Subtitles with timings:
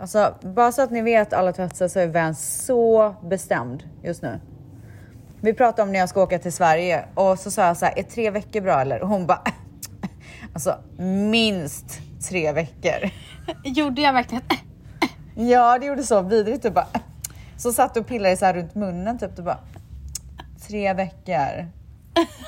[0.00, 4.40] Alltså, bara så att ni vet alla tvättsar så är Vans så bestämd just nu.
[5.40, 7.98] Vi pratade om när jag ska åka till Sverige och så sa jag så här,
[7.98, 9.02] är tre veckor bra eller?
[9.02, 9.42] Och hon bara,
[10.54, 10.78] alltså
[11.30, 13.10] minst tre veckor.
[13.64, 14.44] Gjorde jag verkligen?
[15.34, 16.62] Ja, det gjorde så vidrigt.
[16.62, 16.86] Typ bara,
[17.56, 19.38] så satt och pillade så här runt munnen typ.
[19.38, 19.58] Och bara,
[20.68, 21.66] tre veckor.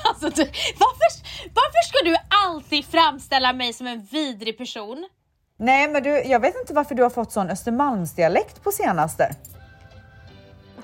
[0.03, 0.43] Alltså, du,
[0.79, 1.23] varför,
[1.53, 2.15] varför ska du
[2.45, 5.07] alltid framställa mig som en vidrig person?
[5.63, 9.35] Nej, men du, jag vet inte varför du har fått sån Östermalmsdialekt på senaste.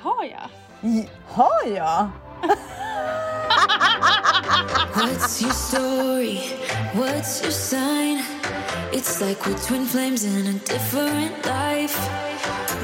[0.02, 0.50] Har jag?
[0.92, 2.10] J- Har jag?
[4.96, 6.40] What's your story?
[6.94, 8.24] What's your sign?
[8.92, 11.98] It's like we're twin flames in a different life.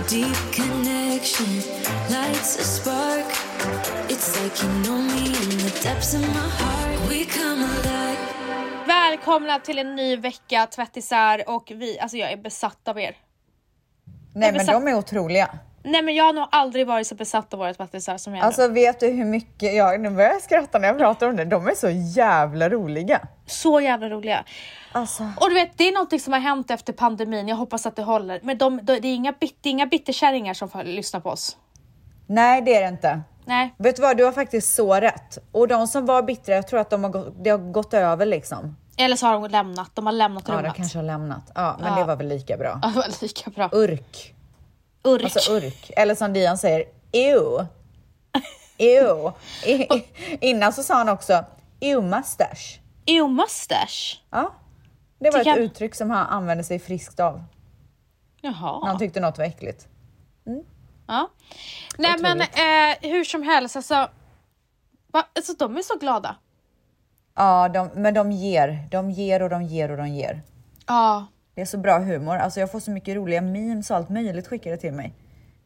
[0.10, 1.62] Deep connection
[2.10, 3.26] lights a spark.
[4.10, 7.10] It's like you know me in the depths of my heart.
[7.10, 8.15] We come alive.
[9.16, 13.16] Välkomna till en ny vecka tvättisar och vi, alltså jag är besatt av er.
[14.34, 15.50] Nej, men besatt- de är otroliga.
[15.84, 18.42] Nej men jag har nog aldrig varit så besatt av våra tvättisar som jag är
[18.44, 18.48] nu.
[18.48, 21.46] Alltså vet du hur mycket jag, nu börjar jag skratta när jag pratar om det.
[21.46, 23.28] De är så jävla roliga.
[23.46, 24.46] Så jävla roliga.
[24.92, 25.24] Alltså.
[25.40, 27.48] Och du vet, det är någonting som har hänt efter pandemin.
[27.48, 28.40] Jag hoppas att det håller.
[28.44, 31.30] Men de, de, det är inga, bit, det är inga bitterkärringar som får lyssna på
[31.30, 31.58] oss.
[32.28, 33.22] Nej, det är det inte.
[33.46, 33.74] Nej.
[33.78, 35.38] Vet du vad, du har faktiskt så rätt.
[35.52, 38.26] Och de som var bittra, jag tror att de har gått, det har gått över
[38.26, 38.76] liksom.
[38.98, 39.92] Eller så har de lämnat.
[39.94, 40.76] De har lämnat Ja, de rummet.
[40.76, 41.52] kanske har lämnat.
[41.56, 42.00] Ja, men Ja.
[42.00, 42.80] det var väl lika bra.
[42.82, 43.70] Ja, det var lika bra.
[43.72, 44.34] Urk.
[45.04, 45.24] Urk.
[45.24, 45.92] Alltså urk.
[45.98, 47.66] Eller som Dian säger, ew.
[48.78, 49.32] Ew.
[50.42, 51.46] Innan så sa han också,
[51.80, 52.80] ew mustache.
[53.06, 54.18] Ew mustache.
[54.30, 54.54] Ja.
[55.20, 57.44] Det var Tycker ett jag- uttryck som han använde sig friskt av.
[58.42, 59.00] När han Jaha.
[59.00, 59.88] tyckte något var äckligt.
[61.08, 61.30] Ja.
[61.98, 63.94] Nej men eh, hur som helst alltså.
[65.14, 65.24] Va?
[65.36, 66.36] Alltså de är så glada.
[67.36, 68.88] Ja, de, men de ger.
[68.92, 70.42] De ger och de ger och de ger.
[70.88, 71.26] Ja.
[71.56, 72.38] Det är så bra humor.
[72.38, 75.14] Alltså jag får så mycket roliga memes och allt möjligt skickade till mig.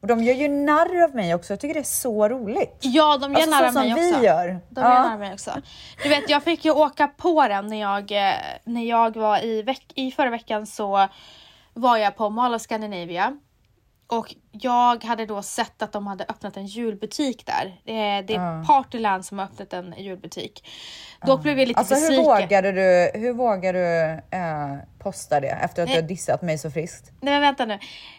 [0.01, 1.53] Och de gör ju narr av mig också.
[1.53, 2.77] Jag tycker det är så roligt.
[2.81, 4.23] Ja, de gör Alltså, så som mig vi också.
[4.23, 4.47] gör.
[4.69, 4.93] De Ja.
[4.93, 5.51] gör nära mig också.
[6.03, 8.33] Du vet, jag fick ju åka på den när jag, eh,
[8.63, 11.07] när jag var i, veck- i förra veckan så
[11.73, 13.37] var jag på Mall of Scandinavia.
[14.11, 17.81] Och jag hade då sett att de hade öppnat en julbutik där.
[17.85, 20.67] Det är, det är Partyland som har öppnat en julbutik.
[21.25, 22.25] Då blev jag lite Alltså hur besviken.
[22.25, 26.01] vågade du, hur vågar du eh, posta det efter att du Nej.
[26.01, 27.11] har dissat mig så friskt?
[27.21, 27.73] Nej men vänta nu.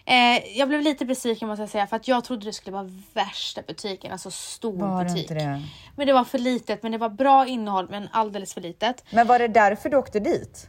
[0.04, 2.90] Eh, jag blev lite besviken måste jag säga för att jag trodde det skulle vara
[3.14, 5.22] värsta butiken, alltså stor Var butik.
[5.30, 5.62] inte det?
[5.96, 9.04] Men det var för litet, men det var bra innehåll men alldeles för litet.
[9.12, 10.68] Men var det därför du åkte dit?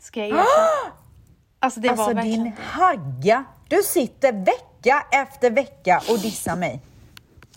[0.00, 0.44] Ska jag erkänna?
[1.64, 3.44] Alltså det Alltså var verkligen din hagga!
[3.72, 6.80] Du sitter vecka efter vecka och dissar mig.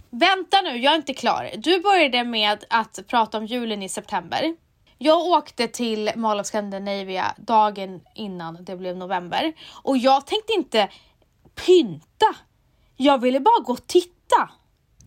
[0.10, 1.52] Vänta nu, jag är inte klar.
[1.58, 4.56] Du började med att prata om julen i september.
[4.98, 9.54] Jag åkte till Mall of Scandinavia dagen innan det blev november
[9.84, 10.90] och jag tänkte inte
[11.66, 12.36] pynta.
[12.98, 14.50] Jag ville bara gå och titta.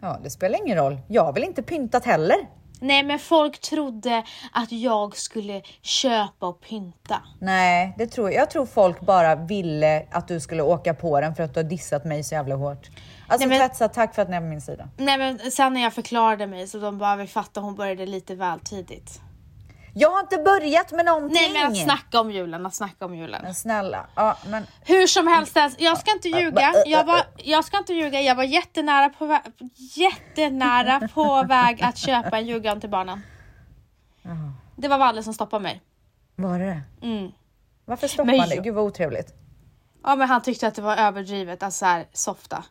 [0.01, 1.01] Ja, det spelar ingen roll.
[1.09, 2.37] Jag har väl inte pyntat heller?
[2.81, 4.23] Nej, men folk trodde
[4.53, 7.23] att jag skulle köpa och pynta.
[7.41, 8.43] Nej, det tror jag.
[8.43, 11.65] Jag tror folk bara ville att du skulle åka på den för att du har
[11.69, 12.89] dissat mig så jävla hårt.
[13.29, 14.89] Alltså Nej, men- Tvätsa, tack för att ni är på min sida.
[14.97, 18.35] Nej, men sen när jag förklarade mig så de bara vi fattar hon började lite
[18.35, 19.21] väl tidigt.
[19.99, 21.53] Jag har inte börjat med någonting!
[21.53, 23.41] Nej, men snacka om julen, att snacka om julen.
[23.43, 26.73] Men snälla, ja men Hur som helst, jag ska inte ljuga.
[26.87, 29.53] Jag, var, jag ska inte ljuga, jag var jättenära på, vä-
[29.97, 33.23] jättenära på väg att köpa en julgran till barnen.
[34.77, 35.83] Det var Valle som stoppade mig.
[36.37, 37.33] var det Mm.
[37.85, 39.35] Varför stoppar Men han jag- Gud vad otrevligt.
[40.05, 42.65] Ja men han tyckte att det var överdrivet, alltså så här, softa.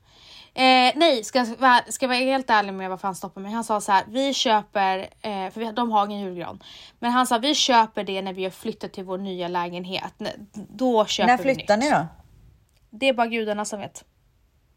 [0.57, 1.45] Eh, nej, ska,
[1.87, 3.53] ska jag vara helt ärlig med varför han stoppade mig.
[3.53, 6.63] Han sa så här, vi köper, eh, för vi, de har ingen julgran.
[6.99, 10.13] Men han sa vi köper det när vi har flyttat till vår nya lägenhet.
[10.53, 12.07] Då köper När vi flyttar ni då?
[12.89, 14.03] Det är bara gudarna som vet.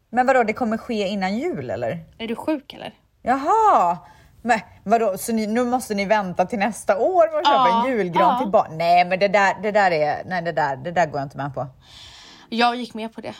[0.09, 2.05] Men vadå, det kommer ske innan jul eller?
[2.17, 2.93] Är du sjuk eller?
[3.21, 3.97] Jaha!
[4.41, 7.97] Men vadå, så ni, nu måste ni vänta till nästa år med att köpa en
[7.97, 8.39] julgran ja.
[8.39, 8.77] till barn?
[8.77, 11.37] Nej men det där, det där är, nej det där, det där går jag inte
[11.37, 11.67] med på.
[12.49, 13.33] Jag gick med på det.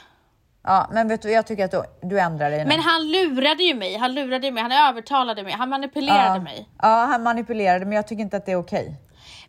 [0.64, 2.66] Ja, men vet du, jag tycker att du, du ändrar dig nu.
[2.66, 6.42] Men han lurade ju mig, han lurade ju mig, han övertalade mig, han manipulerade ja.
[6.42, 6.70] mig.
[6.82, 8.96] Ja, han manipulerade men jag tycker inte att det är okej.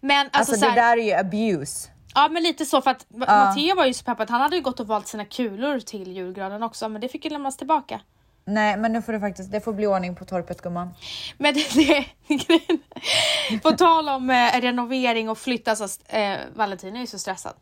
[0.01, 1.91] Men alltså, Alltså, så det här, där är ju abuse.
[2.15, 4.81] ja men lite så för att Matteo var ju så peppad, han hade ju gått
[4.81, 8.01] och valt sina kulor till julgranen också men det fick ju lämnas tillbaka.
[8.45, 10.95] Nej men nu får det faktiskt, det får bli ordning på torpet gumman.
[11.39, 17.07] Men det, det På tal om eh, renovering och flytt, alltså eh, Valentin är ju
[17.07, 17.55] så stressad.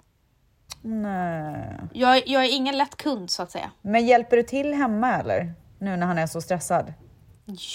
[0.83, 1.81] Nej.
[1.93, 3.71] Jag, jag är ingen lätt kund så att säga.
[3.83, 5.55] Men hjälper du till hemma eller?
[5.79, 6.93] Nu när han är så stressad.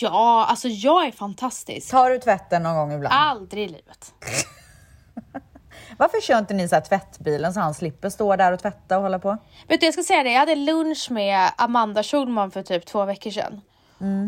[0.01, 1.91] Ja, alltså jag är fantastisk.
[1.91, 3.13] Tar du tvätten någon gång ibland?
[3.15, 4.13] Aldrig i livet.
[5.97, 9.19] Varför kör inte ni så tvättbilen så han slipper stå där och tvätta och hålla
[9.19, 9.37] på?
[9.67, 13.05] Vet du, jag ska säga det, jag hade lunch med Amanda Schulman för typ två
[13.05, 13.61] veckor sedan.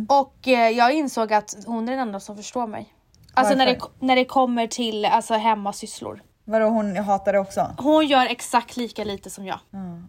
[0.10, 2.94] Och eh, jag insåg att hon är den enda som förstår mig.
[3.34, 6.22] Alltså när det, när det kommer till alltså, hemmasysslor.
[6.50, 7.76] Vadå hon hatar det också?
[7.78, 9.60] Hon gör exakt lika lite som jag.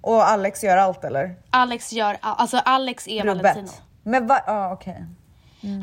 [0.00, 1.34] Och Alex gör allt eller?
[1.50, 3.60] Alex gör, all- alltså Alex är Valentino.
[3.60, 3.82] Rubbet?
[4.02, 4.40] Men va?
[4.46, 5.04] Ja okej.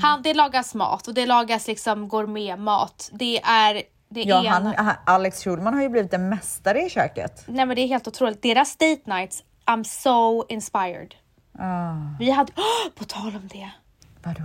[0.02, 3.10] Han, det lagas mat och det lagas liksom gourmetmat.
[3.14, 3.74] Det är
[4.10, 4.50] det Ja, ena.
[4.50, 7.44] han, han, Alex Schulman har ju blivit en mästare i köket.
[7.48, 8.42] Nej men det är helt otroligt.
[8.42, 11.16] Deras date nights, I'm so inspired.
[11.60, 13.70] Ah, Vi hade, Åh, på tal om det.
[14.24, 14.44] vadå?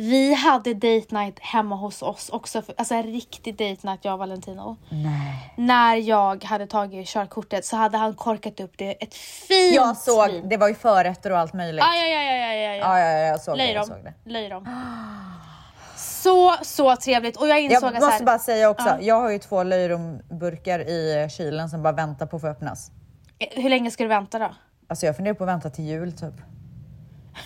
[0.00, 4.12] Vi hade date night hemma hos oss också, för, alltså en riktig date night jag
[4.12, 4.76] och Valentino.
[4.88, 5.54] Nej.
[5.56, 10.30] När jag hade tagit körkortet så hade han korkat upp det ett fint Jag såg,
[10.30, 10.48] vin.
[10.48, 11.84] det var ju förrätter och allt möjligt.
[11.84, 12.74] Ja, ja, ja, ja, ja, ja.
[12.76, 13.64] Ja, ja, ja, jag såg det.
[13.64, 13.86] Jag Löjrom.
[13.86, 14.30] såg det.
[14.30, 14.66] Löjrom.
[15.96, 17.36] Så, så trevligt.
[17.36, 18.96] Och jag insåg Jag måste här, bara säga också, Ja.
[19.00, 22.90] jag har ju två löjromburkar i kylen som bara väntar på att få öppnas.
[23.38, 24.50] hur länge ska du vänta då?
[24.88, 26.34] Alltså jag funderar på att vänta till jul typ.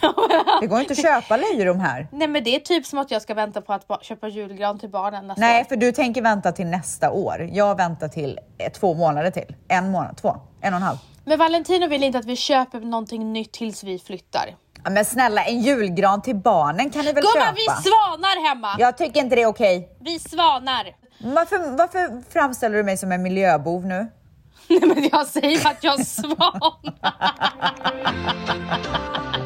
[0.61, 2.09] Det går inte att köpa löjrom här.
[2.13, 4.91] Nej men det är typ som att jag ska vänta på att köpa julgran till
[4.91, 5.65] barnen nästa Nej, år.
[5.65, 7.49] för du tänker vänta till nästa år.
[7.53, 9.57] Jag väntar till eh, två månader till.
[9.69, 10.99] En månad, två, en och en halv.
[11.25, 14.55] Men Valentino vill inte att vi köper någonting nytt tills vi flyttar.
[14.85, 17.53] Ja, Men snälla, en julgran till barnen kan ni väl Gumman köpa?
[17.57, 18.77] vi svanar hemma!
[18.79, 19.89] Jag tycker inte det är okej.
[20.01, 20.95] Vi svanar!
[21.19, 24.07] Varför, varför framställer du mig som en miljöbov nu?
[24.69, 26.75] Nej men jag säger att jag svanar!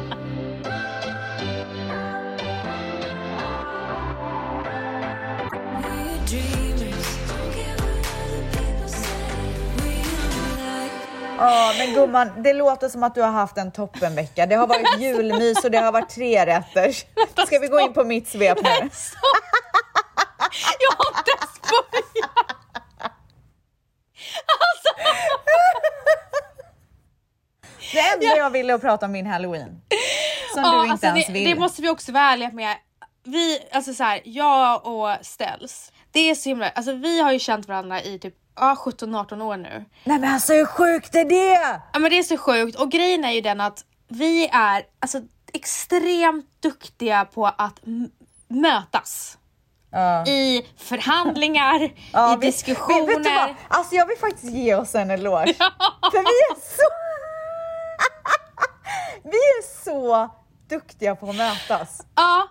[11.39, 14.45] Ja, men gumman, det låter som att du har haft en toppenvecka.
[14.45, 16.91] Det har varit julmys och det har varit tre rätter.
[17.45, 18.69] Ska vi gå in på mitt svep nu?
[20.79, 22.49] Jag har inte ens börjat!
[27.91, 29.81] Det enda jag ville att prata om min halloween.
[30.53, 31.49] Som Ja, du inte alltså ens det, vill.
[31.49, 32.75] det måste vi också vara ärliga med.
[33.23, 37.39] Vi, alltså så här, jag och Stels, det är så himla, alltså vi har ju
[37.39, 39.85] känt varandra i typ ja, 17-18 år nu.
[40.03, 41.81] Nej men alltså hur sjukt är det?
[41.93, 45.21] Ja men det är så sjukt och grejen är ju den att vi är alltså
[45.53, 47.79] extremt duktiga på att
[48.47, 49.37] mötas.
[49.91, 50.25] Ja.
[50.27, 53.07] I förhandlingar, Ja, i vi- diskussioner.
[53.07, 53.55] Vet du vad?
[53.67, 55.53] Alltså jag vill faktiskt ge oss en eloge.
[56.11, 56.19] För vi
[56.51, 56.89] är så...
[59.29, 60.29] vi är så
[60.69, 62.01] duktiga på att mötas.
[62.15, 62.47] Ja,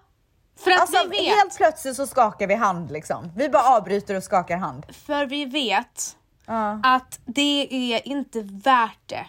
[0.64, 1.36] för att Alltså vi vet.
[1.36, 3.32] helt plötsligt så skakar vi hand liksom.
[3.36, 4.86] Vi bara avbryter och skakar hand.
[5.06, 6.16] För vi vet
[6.46, 9.26] Ja, att det är inte värt det.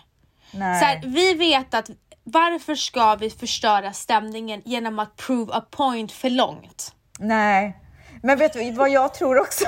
[0.51, 0.79] nej.
[0.79, 1.89] Så här, vi vet att
[2.23, 6.95] varför ska vi förstöra stämningen genom att prove a point för långt?
[7.19, 7.77] Nej,
[8.23, 9.65] men vet du vad jag tror också?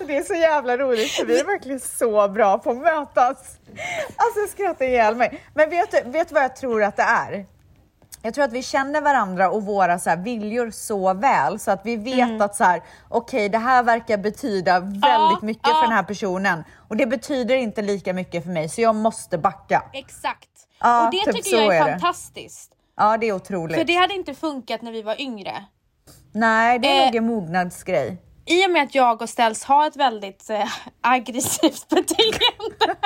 [0.00, 3.58] Alltså det är så jävla roligt för vi är verkligen så bra på att mötas.
[4.16, 5.42] Alltså jag skrattar ihjäl mig.
[5.54, 7.46] Men vet du, vet du vad jag tror att det är?
[8.22, 11.80] Jag tror att vi känner varandra och våra så här viljor så väl så att
[11.86, 15.74] vi vet att så här, okej, det här verkar betyda väldigt Ja, mycket ja.
[15.74, 19.38] för den här personen och det betyder inte lika mycket för mig så jag måste
[19.38, 19.82] backa.
[19.92, 20.48] Exakt.
[20.80, 22.72] Ja, och det typ tycker jag är, är fantastiskt.
[22.96, 23.76] Ja, det är otroligt.
[23.76, 25.64] För det hade inte funkat när vi var yngre.
[26.32, 28.16] Nej, det är Eh, nog en mognadsgrej.
[28.50, 30.68] I och med att jag och Ställs har ett väldigt eh,
[31.00, 32.96] aggressivt beteende.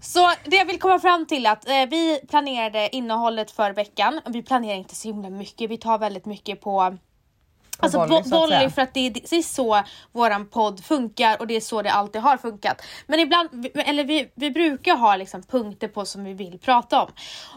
[0.00, 4.20] så det jag vill komma fram till är att eh, vi planerade innehållet för veckan.
[4.26, 6.96] Vi planerar inte så himla mycket, vi tar väldigt mycket på
[7.78, 7.98] Alltså
[8.30, 11.82] volley, för att det är, det är så våran podd funkar och det är så
[11.82, 12.82] det alltid har funkat.
[13.06, 17.10] Men ibland, eller vi, vi brukar ha liksom punkter på som vi vill prata om.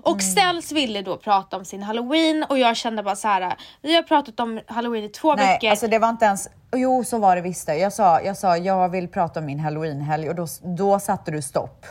[0.03, 0.21] Och Mm.
[0.31, 3.55] Stels ville då prata om sin halloween och jag kände bara så här.
[3.81, 5.69] vi har pratat om halloween i två Nej, veckor.
[5.69, 6.49] alltså det var inte ens...
[6.75, 7.67] Jo, så var det visst.
[7.67, 11.41] Jag sa, jag sa, jag vill prata om min halloweenhelg och då, då satte du
[11.41, 11.85] stopp.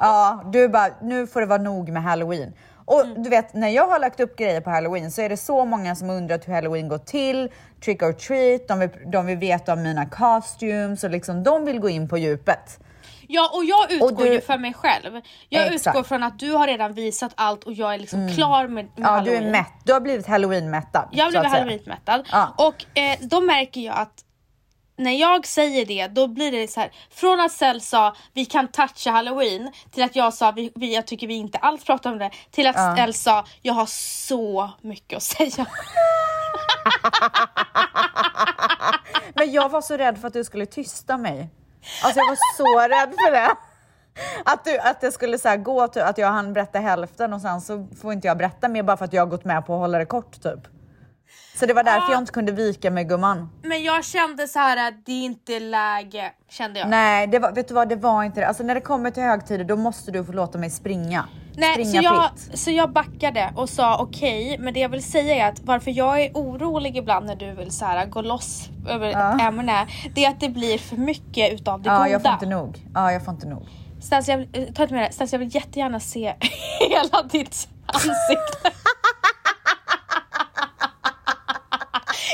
[0.00, 2.52] Ja, du bara, nu får det vara nog med halloween.
[2.90, 3.22] Och Mm.
[3.22, 5.94] du vet, när jag har lagt upp grejer på halloween så är det så många
[5.94, 7.50] som undrat hur halloween går till,
[7.84, 11.80] trick or treat, de vill, de vill veta om mina costumes och liksom de vill
[11.80, 12.78] gå in på djupet.
[13.30, 15.20] Ja och jag utgår Och du- ju för mig själv.
[15.48, 15.86] Jag Exakt.
[15.86, 16.00] Mm.
[16.00, 18.90] utgår från att du har redan visat allt och jag är liksom klar med, med
[18.96, 19.44] Ja, du halloween.
[19.46, 19.72] är mätt.
[19.84, 21.08] Du har blivit halloween-mättad.
[21.12, 21.48] Jag att säga.
[21.48, 22.54] halloweenmättad Ja.
[22.56, 24.24] och eh, då märker jag att
[24.98, 26.92] när jag säger det, då blir det så här.
[27.10, 31.06] Från att Sel sa vi kan toucha halloween till att jag sa vi, vi, jag
[31.06, 32.96] tycker vi inte alls pratar om det till att Ja.
[32.96, 35.66] Sel sa jag har så mycket att säga.
[39.34, 41.48] Men jag var så rädd för att du skulle tysta mig.
[42.04, 43.56] Alltså jag var så rädd för det.
[44.44, 47.88] Att, du, att det skulle så gå, att jag hann berätta hälften och sen så
[48.00, 49.98] får inte jag berätta mer bara för att jag har gått med på att hålla
[49.98, 50.77] det kort typ.
[51.54, 52.12] Så det var därför Ah.
[52.12, 53.50] jag inte kunde vika mig gumman.
[53.62, 56.88] Men jag kände så här att det är inte läge, kände jag.
[56.88, 58.46] Nej, det var, vet du vad, det var inte det.
[58.48, 61.28] Alltså när det kommer till högtider då måste du få låta mig springa.
[61.56, 62.58] Nej, springa så, jag, fritt.
[62.58, 66.20] så jag backade och sa okej, men det jag vill säga är att varför jag
[66.20, 69.34] är orolig ibland när du vill så här, gå loss över Ja.
[69.34, 72.08] ett ämne, det är att det blir för mycket utav det Ja, goda.
[72.10, 72.78] jag får inte nog.
[72.94, 73.66] Ja, jag får inte nog.
[74.02, 75.12] Stans, jag, vill- eh, ta inte med det.
[75.12, 76.34] Stans, jag vill jättegärna se
[76.90, 78.70] hela ditt ansikte.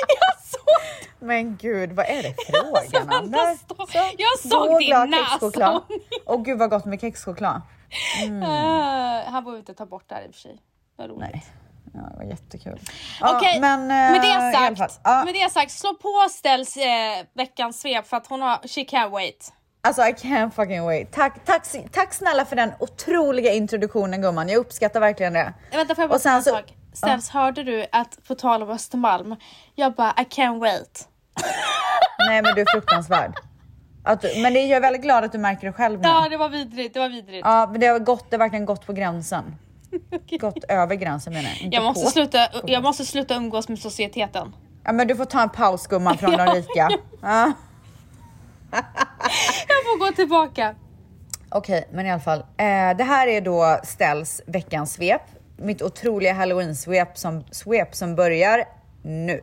[0.08, 3.30] jag såg Men gud, vad är det frågan om?
[3.30, 3.56] vänta, Där.
[3.56, 3.90] stopp.
[3.90, 3.98] Så.
[4.18, 5.82] Jag såg Så din näsa.
[6.26, 7.60] Åh gud vad gott med kexchoklad.
[8.44, 10.58] Ah, han behöver inte ta bort det här i och för sig.
[10.96, 11.20] Vad roligt.
[11.32, 11.44] Nej,
[11.94, 12.80] ja, det var jättekul.
[13.20, 15.94] Ja, Okej, men, med eh, det i alla fall, sagt, ja, med det sagt, slå
[15.94, 19.52] på ställs eh, veckans svep för att hon har, she can't wait.
[19.86, 21.12] Alltså I can't fucking wait.
[21.12, 24.48] Tack, tack, tack snälla för den otroliga introduktionen gumman.
[24.48, 25.54] Jag uppskattar verkligen det.
[25.72, 26.74] Vänta får jag bara Och sen en så- sak?
[26.94, 29.36] Ställs, hörde du att på tal om Östermalm,
[29.74, 31.08] jag bara I can't wait.
[32.28, 33.34] Nej men du är fruktansvärd.
[34.22, 36.08] Du, men det, jag är väldigt glad att du märker det själv nu.
[36.08, 37.42] Ja det var vidrigt, det var vidrigt.
[37.46, 39.44] Ja, men det har gått, det har verkligen gått på gränsen.
[40.40, 41.60] Gått över gränsen menar jag.
[41.60, 42.10] inte jag, måste på.
[42.10, 44.54] sluta, jag måste sluta umgås med societeten.
[44.84, 46.88] Ja, men du får ta en paus gumman från de rika.
[47.22, 47.52] Ja.
[49.68, 50.74] Jag får gå tillbaka.
[51.50, 52.38] Okej, men i alla fall.
[52.38, 55.22] Eh, det här är då Stells veckans svep.
[55.56, 58.64] Mitt otroliga halloween-svep som, svep som börjar
[59.02, 59.40] nu.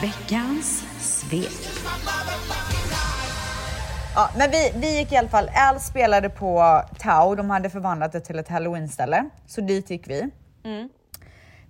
[0.00, 1.52] Veckans svep.
[4.14, 5.50] Ja, men vi, vi gick i alla fall.
[5.54, 7.34] Al spelade på Tau.
[7.34, 10.30] De hade förvandlat det till ett halloween-ställe, så dit gick vi.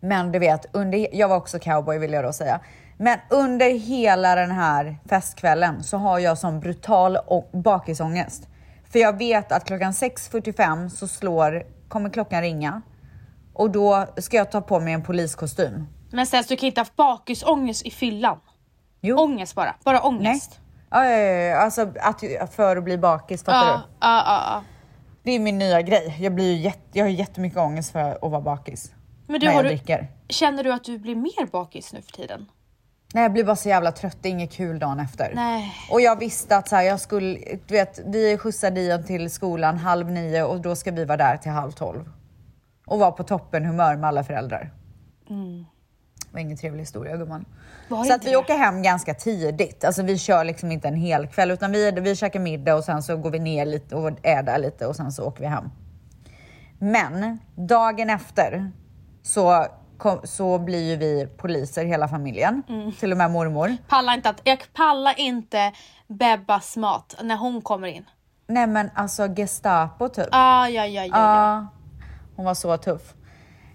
[0.00, 2.60] Men du vet, under, jag var också cowboy vill jag då säga.
[3.02, 8.48] Men under hela den här festkvällen så har jag sån brutal å- bakisångest.
[8.92, 12.82] För jag vet att klockan 6.45 så slår, kommer klockan ringa
[13.54, 15.86] och då ska jag ta på mig en poliskostym.
[16.12, 18.38] Men Stens du kan inte ha bakisångest i fyllan.
[19.00, 19.16] Jo.
[19.18, 20.60] Ångest bara, bara ångest.
[20.90, 23.80] Ja, ja, ja, ja, alltså att, för att bli bakis, fattar Ja, du?
[24.00, 24.62] ja, ja, ja.
[25.22, 26.16] Det är min nya grej.
[26.20, 28.92] Jag, blir ju jätte, jag har jättemycket ångest för att vara bakis.
[29.26, 30.08] Men du, när har jag du, dricker.
[30.28, 32.46] känner du att du blir mer bakis nu för tiden?
[33.14, 34.16] Nej, jag blir bara så jävla trött.
[34.20, 35.32] Det är inget kul dagen efter.
[35.34, 35.72] Nej.
[35.90, 39.78] Och jag visste att så här, jag skulle, du vet, vi skjutsar Dion till skolan
[39.78, 42.10] halv nio och då ska vi vara där till halv tolv.
[42.86, 44.70] Och vara på toppen humör med alla föräldrar.
[46.32, 47.44] Det var ingen trevlig historia gumman.
[47.90, 48.04] Mm.
[48.04, 48.36] Så att vi det?
[48.36, 49.84] åker hem ganska tidigt.
[49.84, 53.02] Alltså vi kör liksom inte en hel kväll utan vi, vi käkar middag och sen
[53.02, 55.70] så går vi ner lite och är där lite och sen så åker vi hem.
[56.78, 58.72] Men dagen efter
[59.22, 59.66] så,
[60.02, 62.62] kom, så blir ju vi poliser hela familjen.
[62.68, 62.92] Mm.
[62.92, 63.76] Till och med mormor.
[63.88, 65.72] Pallar inte att, jag pallar inte
[66.06, 68.04] Bebbas mat när hon kommer in.
[68.46, 70.28] Nej men alltså Gestapo typ.
[70.30, 71.46] Ah, ja, ja, ja, ja.
[71.46, 71.66] Ja,
[72.36, 73.14] hon var så tuff.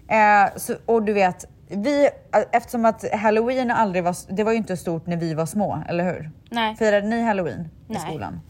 [0.08, 2.08] Eh, så, och du vet, vi,
[2.52, 6.04] eftersom att halloween aldrig var, det var ju inte stort när vi var små, eller
[6.04, 6.30] hur?
[6.50, 6.76] Nej.
[6.76, 8.00] Firade ni halloween i Nej.
[8.00, 8.40] skolan?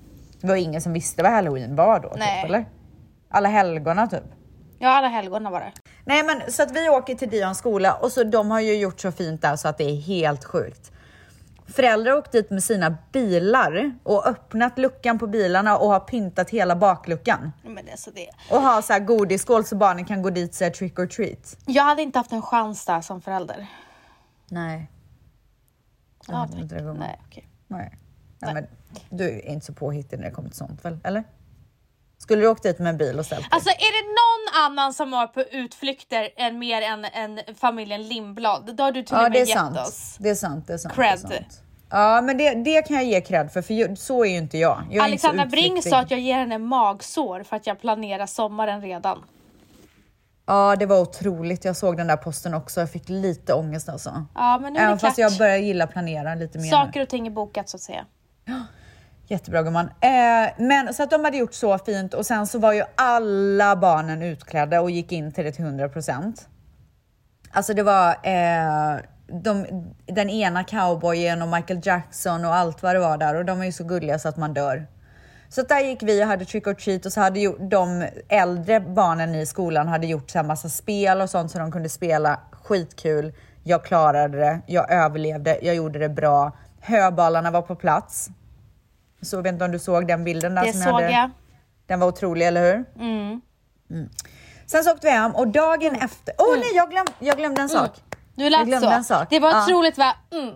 [0.40, 2.42] Det var ingen som visste vad halloween var då, Nej.
[2.42, 2.64] typ, eller?
[3.30, 4.37] Alla helgona typ.
[4.78, 5.72] Ja, alla helgona var det.
[6.04, 9.00] Nej men så att vi åker till Dions skola och så de har ju gjort
[9.00, 10.92] så fint där så att det är helt sjukt.
[11.66, 16.50] Föräldrar har åkt dit med sina bilar och öppnat luckan på bilarna och har pyntat
[16.50, 17.52] hela bakluckan.
[17.64, 18.30] Men det, är så det.
[18.50, 21.56] Och har så här godisskål så barnen kan gå dit och säga trick or treat.
[21.66, 23.66] Jag hade inte haft en chans där som förälder.
[24.48, 24.90] Nej.
[26.26, 26.92] Jag Ja, hade inte det.
[26.92, 27.48] Nej, okej.
[27.66, 27.98] Nej.
[28.38, 28.66] Nej, men
[29.10, 30.98] du är inte så påhittig när det kommer till sånt väl?
[31.04, 31.24] Eller?
[32.28, 33.48] Skulle du åkt dit med en bil och ställt dig?
[33.50, 38.76] Alltså är det någon annan som har på utflykter än mer än, än familjen Lindblad,
[38.76, 39.78] då har du till och med gett sant.
[39.78, 40.16] oss.
[40.18, 40.66] Det är sant.
[40.66, 40.94] Det är sant.
[40.94, 41.18] Cred.
[41.28, 41.62] Det är sant.
[41.90, 44.82] Ja men det, det kan jag ge cred för, för så är ju inte jag.
[44.90, 49.18] jag Alexandra Bring sa att jag ger henne magsår för att jag planerar sommaren redan.
[50.46, 51.64] Ja det var otroligt.
[51.64, 52.80] Jag såg den där posten också.
[52.80, 54.26] Jag fick lite ångest alltså.
[54.34, 55.10] Ja men nu är Även det klart.
[55.10, 56.70] fast jag börjar gilla planera lite mer.
[56.70, 58.04] Saker och ting är bokat så att säga.
[59.30, 59.90] Jättebra gumman.
[60.00, 63.76] Eh, men så att de hade gjort så fint och sen så var ju alla
[63.76, 66.46] barnen utklädda och gick in till det till 100%.
[67.50, 69.66] Alltså det var eh, de,
[70.06, 73.64] den ena cowboyen och Michael Jackson och allt vad det var där och de är
[73.64, 74.86] ju så gulliga så att man dör.
[75.48, 78.80] Så där gick vi och hade trick or treat och så hade ju de äldre
[78.80, 82.40] barnen i skolan hade gjort så här massa spel och sånt så de kunde spela
[82.62, 83.32] skitkul.
[83.62, 86.52] Jag klarade det, jag överlevde, jag gjorde det bra.
[86.80, 88.30] Höbalarna var på plats.
[89.22, 91.10] Så jag vet inte om du såg den bilden där Det som såg hade.
[91.10, 91.30] jag.
[91.86, 92.84] Den var otrolig, eller hur?
[93.04, 93.40] Mm.
[93.90, 94.08] Mm.
[94.66, 96.34] Sen så åkte vi hem och dagen efter...
[96.38, 97.90] Åh oh, nej, jag, glöm, jag glömde en sak.
[98.34, 98.92] Du Jag lät glömde så.
[98.92, 99.26] en sak.
[99.30, 99.64] Det var Ja.
[99.64, 100.14] otroligt va?
[100.32, 100.54] Mm.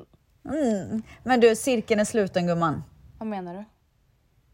[0.51, 1.03] Mm.
[1.23, 2.85] Men du, cirkeln är sluten gumman.
[3.19, 3.65] Vad menar du?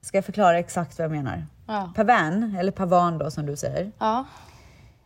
[0.07, 1.47] Ska jag förklara exakt vad jag menar?
[1.67, 1.93] Ja.
[1.97, 3.93] Pavan, eller pavan då som du säger.
[3.99, 4.25] Ja.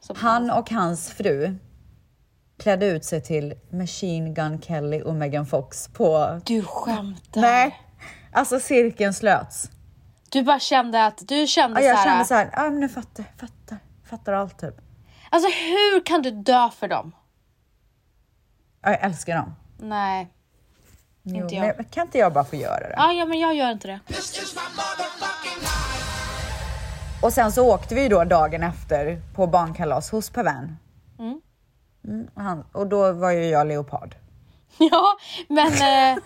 [0.00, 1.54] Som Han och hans fru
[2.59, 6.40] klädde ut sig till Machine Gun Kelly och Megan Fox på...
[6.44, 7.40] Du skämtar.
[7.40, 7.80] Nej,
[8.33, 9.71] alltså cirkeln slöts.
[10.31, 12.81] Du bara kände att, du kände Ja, jag så här, kände så här, ja men
[12.81, 14.75] nu fattar, fattar, fattar allt typ.
[15.31, 17.12] Alltså hur kan du dö för dem?
[18.83, 19.55] Ja, jag älskar dem.
[19.79, 20.29] Nej.
[21.23, 21.77] Jo, Inte jag.
[21.77, 22.95] Men kan inte jag bara få göra det?
[22.97, 24.01] Ja, ja men jag gör inte det.
[27.23, 30.77] Och sen så åkte vi då dagen efter på barnkalas hos Pavan.
[32.05, 34.15] Mm, och, han, och då var ju jag leopard.
[34.91, 35.17] Ja,
[35.49, 36.23] men eh,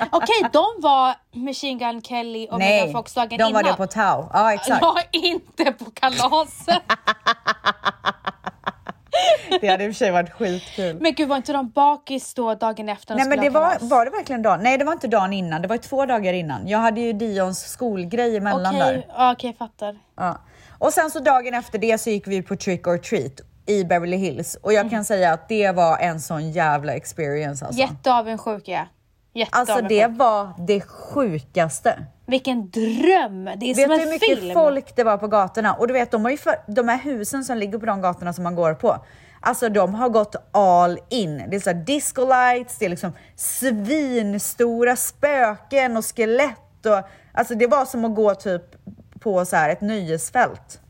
[0.10, 3.52] okej, de var Machine Gun Kelly och Megan Nej, Fox dagen de innan.
[3.52, 4.28] var det på Tau.
[4.32, 4.78] Ja exakt.
[4.82, 6.82] Ja, inte på kalaset.
[9.60, 10.98] Det hade i och för sig varit skitkul.
[11.00, 13.14] men gud, var inte de bakis då dagen efter?
[13.14, 14.60] de Nej men det var, var det verkligen dagen?
[14.62, 16.68] Nej det var inte dagen innan, det var två dagar innan.
[16.68, 19.32] Jag hade ju Dions skolgrej emellan Okej, där.
[19.32, 19.98] okej, jag fattar.
[20.16, 20.38] Ja.
[20.78, 23.32] Och sen så dagen efter det så gick vi på trick or treat
[23.70, 24.90] i Beverly Hills och jag Mm.
[24.90, 27.80] kan säga att det var en sån jävla experience alltså.
[27.80, 28.88] Jätteavundsjuk är
[29.32, 29.48] jag.
[29.52, 32.04] Alltså det var det sjukaste.
[32.26, 33.44] Vilken dröm!
[33.44, 34.54] Det är Vet som du en hur mycket film.
[34.54, 35.74] folk det var på gatorna?
[35.74, 38.32] Och du vet, de, har ju för, de här husen som ligger på de gatorna
[38.32, 38.96] som man går på.
[39.40, 41.44] Alltså de har gått all in.
[41.50, 46.86] Det är så disco lights, det är liksom svinstora spöken och skelett.
[46.86, 48.62] Och, alltså det var som att gå typ
[49.20, 50.80] på så här ett nöjesfält.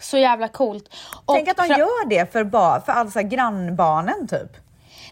[0.00, 0.88] Så jävla coolt.
[1.24, 4.56] Och Tänk att de gör det för, ba, för alla så här grannbarnen typ.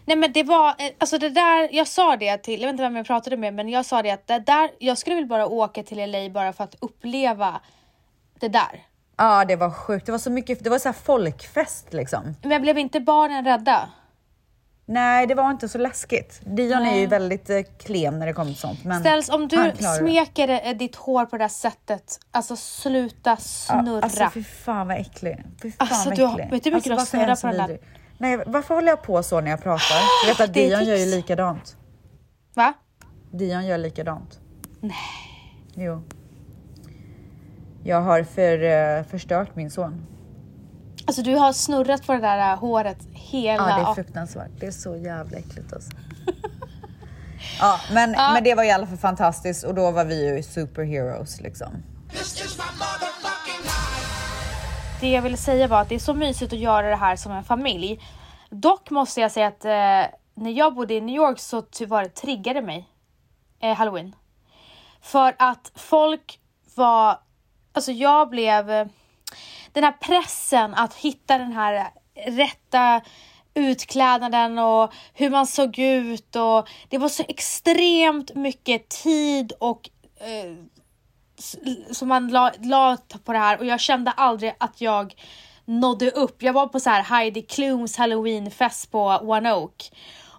[0.05, 2.83] Nej men det var, eh, alltså det där, jag sa det till, jag vet inte
[2.83, 5.47] vem jag pratade med, men jag sa det att det där, jag skulle vilja bara
[5.47, 7.59] åka till LA bara för att uppleva
[8.39, 8.83] det där.
[9.17, 10.05] Ja, det var sjukt.
[10.05, 12.35] Det var så mycket, det var så här folkfest liksom.
[12.43, 13.89] Men blev inte barnen rädda?
[14.85, 16.41] Nej, det var inte så läskigt.
[16.45, 17.07] Dion är ju Nej.
[17.07, 18.83] väldigt eh, klen när det kommer till sånt.
[18.83, 19.97] Men Ställs, om du klarar det.
[19.99, 23.83] smeker eh, ditt hår på det där sättet, alltså sluta snurra.
[23.97, 25.43] Ja, alltså fy fan vad äcklig.
[25.61, 26.51] Fy fan Alltså, vad du äcklig.
[26.51, 27.79] vet du hur mycket du har snurrat på den där?
[28.17, 29.95] Nej, varför håller jag på så när jag pratar?
[30.27, 31.77] Jag vet att Dion gör ju likadant.
[32.53, 32.73] Va?
[33.31, 34.39] Dion gör likadant.
[34.79, 34.93] Nej.
[35.75, 36.03] Jo.
[37.83, 40.05] Jag har för, eh, förstört min son.
[41.13, 43.69] Alltså du har snurrat på det där eh, håret hela...
[43.69, 44.51] Ja, det är fruktansvärt.
[44.59, 45.91] Det är så jävla äckligt alltså.
[47.59, 51.41] Ja, men, men det var i alla fall fantastiskt och då var vi ju superheroes
[51.41, 51.83] liksom.
[55.01, 57.31] Det jag ville säga var att det är så mysigt att göra det här som
[57.31, 57.99] en familj.
[58.49, 62.61] Dock måste jag säga att eh, när jag bodde i New York så tyvärr triggade
[62.61, 62.89] mig
[63.59, 64.15] eh, halloween.
[65.01, 66.39] För att folk
[66.75, 67.19] var,
[67.73, 68.87] alltså jag blev, eh,
[69.73, 71.91] den här pressen att hitta den här
[72.25, 73.01] rätta
[73.53, 80.53] utklädnaden och hur man såg ut och det var så extremt mycket tid och eh,
[81.91, 85.15] som man la, la på det här och jag kände aldrig att jag
[85.65, 86.43] nådde upp.
[86.43, 89.91] Jag var på så här Heidi Klums halloweenfest på One Oak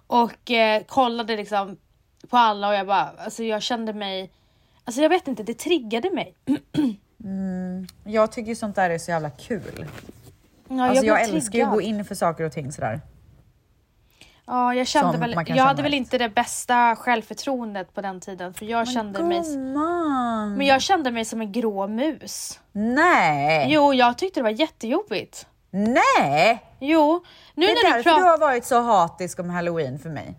[0.07, 1.77] och eh, kollade liksom
[2.29, 4.31] på alla och jag bara, alltså jag kände mig,
[4.85, 6.35] alltså jag vet inte, det triggade mig.
[8.03, 9.85] Jag tycker sånt där är så jävla kul.
[10.67, 13.01] Ja, alltså jag, blev älskar ju att gå in för saker och ting sådär.
[14.47, 15.97] Ja, jag kände som väl, jag hade väl efter.
[15.97, 19.57] inte det bästa självförtroendet på den tiden för jag kände mig,
[20.57, 22.59] men jag kände mig som en grå mus.
[22.71, 23.67] Nej!
[23.69, 25.47] Jo, jag tyckte det var jättejobbigt.
[25.71, 26.63] Nej!
[26.79, 27.23] Jo,
[27.55, 28.23] nu Det är när du därför pratar...
[28.23, 30.35] du har varit så hatisk om halloween för mig.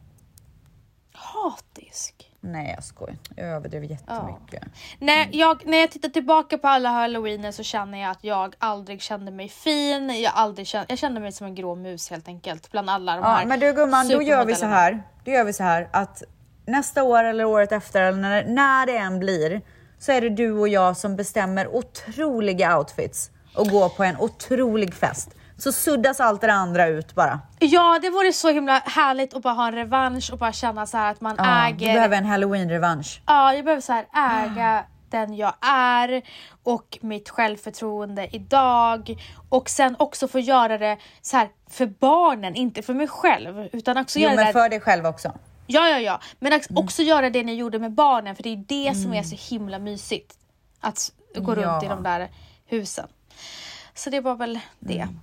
[1.12, 2.25] Hatisk.
[2.46, 3.16] Nej jag skojar.
[3.36, 4.64] Jag överdrev jättemycket.
[4.98, 9.02] Nej, jag, när jag tittar tillbaka på alla halloweener så känner jag att jag aldrig
[9.02, 10.22] kände mig fin.
[10.22, 13.22] Jag, aldrig kände, jag kände mig som en grå mus helt enkelt bland alla de
[13.22, 15.02] Ja, här men du gumman, då gör vi så här.
[15.24, 16.22] Då gör vi så här att
[16.66, 19.60] nästa år eller året efter eller när, när det än blir
[19.98, 24.94] så är det du och jag som bestämmer otroliga outfits och går på en otrolig
[24.94, 25.35] fest.
[25.58, 27.40] Så suddas allt det andra ut bara.
[27.58, 30.96] Ja, det vore så himla härligt att bara ha en revansch och bara känna så
[30.96, 31.94] här att man Ja, du äger.
[31.94, 33.22] behöver en halloween-revansch.
[33.26, 34.06] Ja, jag behöver så här
[34.44, 36.22] äga den jag är
[36.62, 39.16] och mitt självförtroende idag
[39.48, 43.98] och sen också få göra det så här för barnen, inte för mig själv utan
[43.98, 45.32] också Jo, göra det men där för dig själv också.
[45.66, 46.20] Ja, ja, ja.
[46.38, 46.84] Men att Mm.
[46.84, 49.78] också göra det ni gjorde med barnen för det är det som är så himla
[49.78, 50.34] mysigt.
[50.80, 51.88] Att gå runt i Ja.
[51.88, 52.28] de där
[52.66, 53.06] husen.
[53.96, 55.00] Så det var väl det.
[55.00, 55.20] Mm.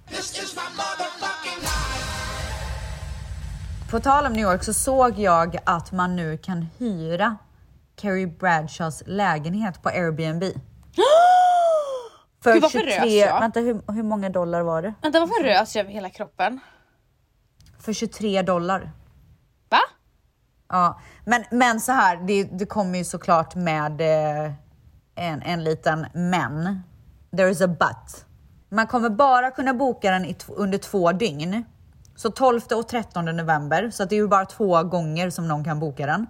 [3.91, 7.37] På tal om New York så såg jag att man nu kan hyra
[7.95, 10.43] Carrie Bradshaws lägenhet på Airbnb.
[12.43, 13.39] För Gud, varför rös jag?
[13.39, 14.93] Vänta, hur, hur många dollar var det?
[15.01, 16.59] Vänta, varför rös jag över hela kroppen?
[17.79, 18.91] För 23 dollar.
[19.69, 19.79] Va?
[20.69, 24.53] Ja, men, men så här, det, det kommer ju såklart med eh,
[25.15, 26.83] en, en liten men.
[27.37, 28.25] There is a but.
[28.73, 31.63] Man kommer bara kunna boka den under två dygn.
[32.15, 35.79] Så 12 och 13 november, så det är ju bara två gånger som någon kan
[35.79, 36.27] boka den.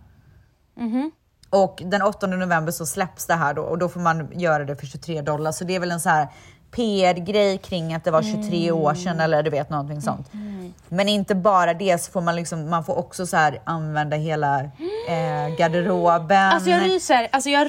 [1.49, 4.75] Och den 8 november så släpps det här då och då får man göra det
[4.75, 5.51] för 23 dollar.
[5.51, 6.27] Så det är väl en så här
[6.76, 10.32] PR-grej kring att det var 23 år sedan eller du vet någonting sånt.
[10.90, 14.60] Men inte bara det så får man liksom, man får också så här använda hela
[15.08, 16.50] eh, garderoben.
[16.52, 17.68] Alltså jag ryser, alltså jag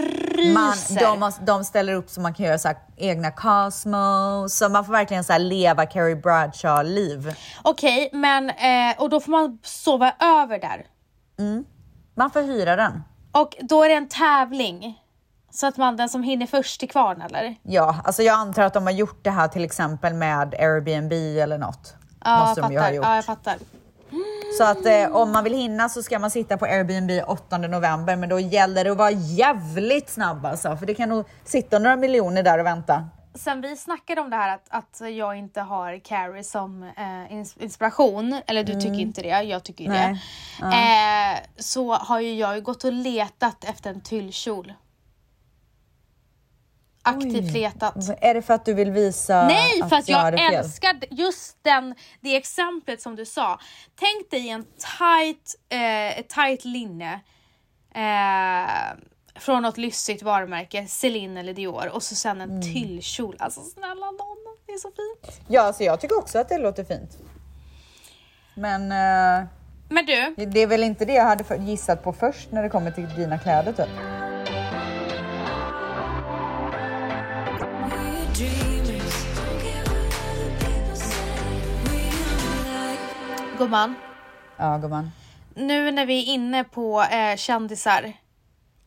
[0.55, 1.01] man, ryser.
[1.01, 4.57] de, har- de ställer upp så man kan göra så här egna Cosmos.
[4.59, 7.35] Så man får verkligen så här leva Carrie Bradshaw-liv.
[7.63, 10.87] Okej, men eh, och då får man sova över där.
[12.17, 13.03] Man får hyra den.
[13.33, 14.99] Och då är det en tävling.
[15.55, 17.57] Så att man den som hinner först till kvarn eller?
[17.63, 21.13] Ja, alltså jag antar att de har gjort det här till exempel med Airbnb
[21.43, 21.95] eller något.
[22.25, 22.93] Ja, Måste jag de fattar.
[22.93, 23.05] gjort.
[23.07, 23.55] Ja, jag fattar.
[24.59, 28.17] Så att eh, om man vill hinna så ska man sitta på Airbnb 8 november,
[28.17, 31.97] men då gäller det att vara jävligt snabb alltså, för det kan nog sitta några
[31.97, 33.09] miljoner där och vänta.
[33.35, 37.63] Sen vi snackade om det här att, att jag inte har Carrie som eh, ins-
[37.63, 40.23] inspiration, eller du tycker inte det, jag tycker Nej.
[40.61, 40.67] det.
[40.67, 44.73] Eh, så har ju jag gått och letat efter en tyllkjol.
[47.05, 47.95] Aktivt letat.
[48.21, 50.55] Är det för att du vill visa Nej, för att jag fel?
[50.55, 53.59] älskar just den, det exemplet som du sa.
[53.97, 57.21] Tänk dig en tight, eh, ett tight linne
[57.95, 58.97] eh,
[59.41, 62.63] från något lyssigt varumärke, Celine eller Dior och så sen en Mm.
[62.63, 63.37] tyllkjol.
[63.39, 64.37] Alltså snälla nån,
[64.67, 65.41] det är så fint.
[65.49, 67.19] Ja, alltså jag tycker också att det låter fint.
[68.55, 69.47] Men eh,
[69.89, 72.91] Men du, det är väl inte det jag hade gissat på först när det kommer
[72.91, 73.89] till dina kläder typ.
[83.59, 83.95] Gumman.
[84.57, 85.11] Ja, gumman.
[85.55, 88.13] Nu när vi är inne på eh, kändisar.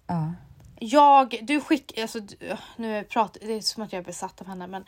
[0.08, 0.34] Ja.
[0.80, 2.38] Jag, du skick, alltså du-
[2.76, 4.86] nu pratar, det är som att jag är besatt av henne men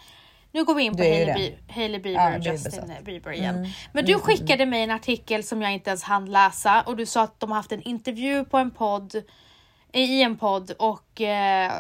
[0.52, 2.84] nu går vi in på Hailey, Hailey Ja, Bieber och du är Justin.
[2.84, 3.04] Mm.
[3.04, 3.68] Bieber igen.
[3.94, 7.24] Men du skickade mig en artikel som jag inte ens hann läsa och du sa
[7.24, 9.15] att de har haft en intervju på en podd,
[9.94, 11.72] i en podd och eh,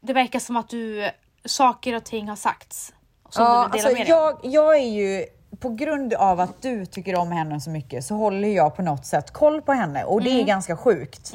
[0.00, 1.10] det verkar som att du,
[1.44, 2.92] saker och ting har sagts.
[3.28, 4.40] Som Ja, du alltså med dig av.
[4.42, 5.26] jag, jag är ju,
[5.62, 9.06] på grund av att du tycker om henne så mycket så håller jag på något
[9.06, 10.42] sätt koll på henne och det Mm.
[10.42, 11.32] är ganska sjukt.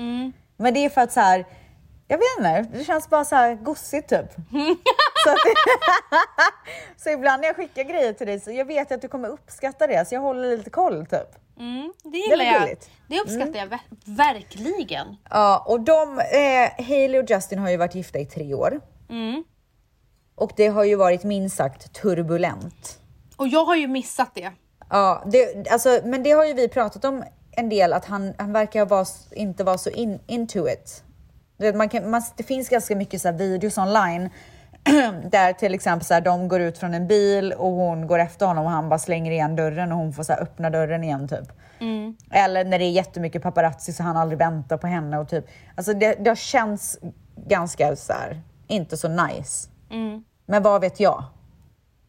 [0.57, 1.45] Men det är för att så här,
[2.07, 4.31] jag vet inte, det känns bara så här gossigt typ.
[5.23, 5.37] så, att,
[7.03, 9.87] så ibland när jag skickar grejer till dig så jag vet att du kommer uppskatta
[9.87, 11.35] det så jag håller lite koll typ.
[11.59, 12.61] Mm, det är gillar väl jag.
[12.61, 12.89] gulligt.
[13.07, 15.07] Det uppskattar jag ver- verkligen.
[15.29, 18.79] Ja, och de, eh, Hailey och Justin har ju varit gifta i tre år.
[19.09, 19.43] Mm.
[20.35, 22.99] Och det har ju varit minst sagt turbulent.
[23.38, 24.52] Och jag har ju missat det.
[24.89, 28.54] Ja, det, alltså, men det har ju vi pratat om en del, att han, han
[28.54, 31.04] verkar vara, inte vara så in, into it.
[31.58, 34.30] Du vet, man kan, man, det finns ganska mycket så här videos online
[35.32, 38.45] där till exempel så här, de går ut från en bil och hon går efter
[38.45, 41.28] honom och han bara slänger igen dörren och hon får så här, öppna dörren igen
[41.28, 41.52] typ.
[42.32, 45.45] Eller när det är jättemycket paparazzi så han aldrig väntar på henne och typ.
[45.76, 47.00] Alltså det, det har känts
[47.47, 49.69] ganska så här, inte så nice.
[50.45, 51.23] Men vad vet jag?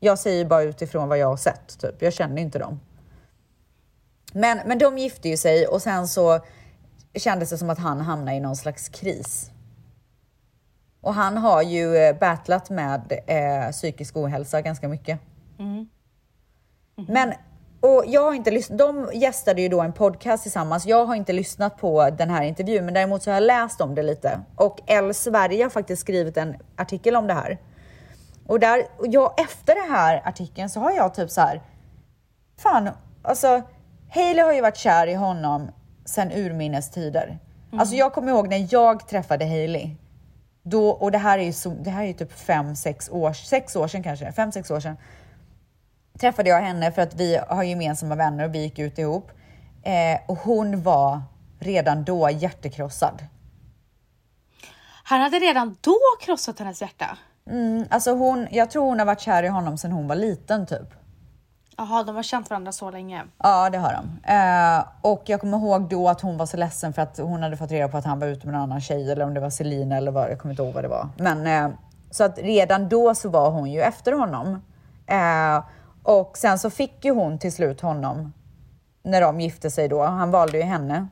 [0.00, 2.02] Jag säger bara utifrån vad jag har sett, typ.
[2.02, 2.80] Jag känner inte dem.
[4.32, 6.40] Men, men de gifte ju sig och sen så
[7.14, 9.50] kändes det som att han hamnade i någon slags kris.
[11.00, 15.20] Och han har ju eh, battlat med eh, psykisk ohälsa ganska mycket.
[17.08, 17.32] Men,
[17.80, 20.86] och jag har inte lyssnat, de gästade ju då en podcast tillsammans.
[20.86, 23.94] Jag har inte lyssnat på den här intervjun, men däremot så har jag läst om
[23.94, 24.40] det lite.
[24.56, 27.58] Och Elle Sverige har faktiskt skrivit en artikel om det här.
[28.48, 31.62] Och där, och jag, efter den här artikeln så har jag typ så här,
[32.58, 32.90] fan,
[33.22, 33.62] alltså
[34.10, 35.70] Hailey har ju varit kär i honom
[36.04, 37.38] sedan urminnes tider.
[37.72, 39.96] Alltså jag kommer ihåg när jag träffade Hailey.
[40.62, 43.32] Då, och det här är ju så, det här är ju typ fem, sex år,
[43.32, 44.96] sex år sedan kanske, fem, sex år sedan.
[46.20, 49.30] Träffade jag henne för att vi har gemensamma vänner och vi gick ut ihop.
[49.82, 51.22] Eh, och hon var
[51.58, 53.24] redan då hjärtekrossad.
[55.04, 57.18] Han hade redan då krossat hennes hjärta.
[57.50, 60.66] Mm, alltså hon, jag tror hon har varit kär i honom sedan hon var liten
[60.66, 60.94] typ.
[61.76, 63.22] Jaha, de har känt varandra så länge.
[63.42, 64.32] Ja, det har de.
[64.32, 67.56] Eh, och jag kommer ihåg då att hon var så ledsen för att hon hade
[67.56, 69.50] fått reda på att han var ute med en annan tjej eller om det var
[69.50, 71.08] Celine eller vad, jag kommer inte ihåg vad det var.
[71.16, 71.78] Men eh,
[72.10, 74.62] så att redan då så var hon ju efter honom.
[75.06, 75.64] Eh,
[76.02, 78.32] och sen så fick ju hon till slut honom
[79.02, 80.02] när de gifte sig då.
[80.04, 81.06] Han valde ju henne.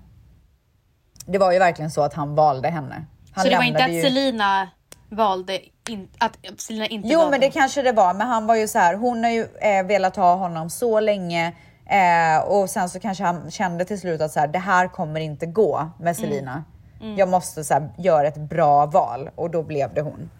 [1.26, 3.04] Det var ju verkligen så att han valde henne.
[3.32, 4.68] Han så det var inte att ju- Selina
[5.08, 8.14] valde in, att Selina inte Jo, men det kanske det var.
[8.14, 8.94] Men han var ju så här.
[8.94, 11.52] Hon har ju eh, velat ha honom så länge
[11.86, 15.20] eh, och sen så kanske han kände till slut att så här, det här kommer
[15.20, 16.64] inte gå med Selina.
[17.16, 20.30] Jag måste så här, göra ett bra val och då blev det hon.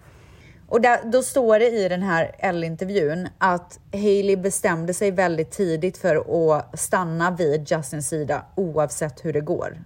[0.69, 5.97] Och där, då står det i den här Elle-intervjun att Hailey bestämde sig väldigt tidigt
[5.97, 6.15] för
[6.57, 9.83] att stanna vid Justins sida oavsett hur det går.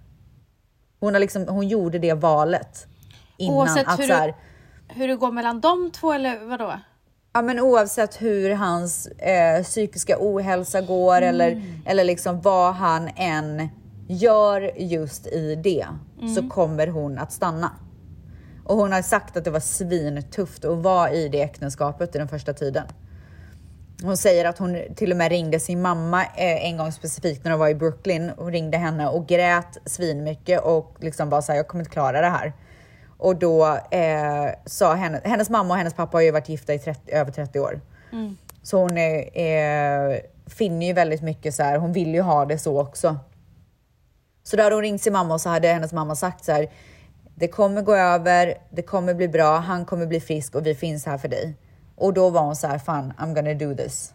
[1.00, 2.86] Hon, har liksom, hon gjorde det valet
[3.36, 4.34] innan Oavsett att hur så här, du-
[4.94, 6.72] Hur det går mellan de två eller vadå?
[7.32, 13.68] Ja men oavsett hur hans eh, psykiska ohälsa går eller, eller liksom vad han än
[14.08, 15.86] gör just i det
[16.34, 17.70] så kommer hon att stanna.
[18.64, 22.28] Och hon har sagt att det var svintufft att vara i det äktenskapet i den
[22.28, 22.84] första tiden.
[24.02, 27.50] Hon säger att hon till och med ringde sin mamma eh, en gång specifikt när
[27.50, 31.68] de var i Brooklyn och ringde henne och grät svinmycket och liksom bara såhär, jag
[31.68, 32.52] kommer inte klara det här.
[33.22, 36.78] Och då eh, sa henne, hennes mamma och hennes pappa har ju varit gifta i
[36.78, 37.80] 30, över 30 år.
[38.62, 42.58] Så hon är, eh, finner ju väldigt mycket så här, hon vill ju ha det
[42.58, 43.16] så också.
[44.42, 46.68] Så då hade hon ringt sin mamma och så hade hennes mamma sagt så här,
[47.34, 51.06] det kommer gå över, det kommer bli bra, han kommer bli frisk och vi finns
[51.06, 51.56] här för dig.
[51.96, 54.14] Och då var hon så här, fan I'm gonna do this.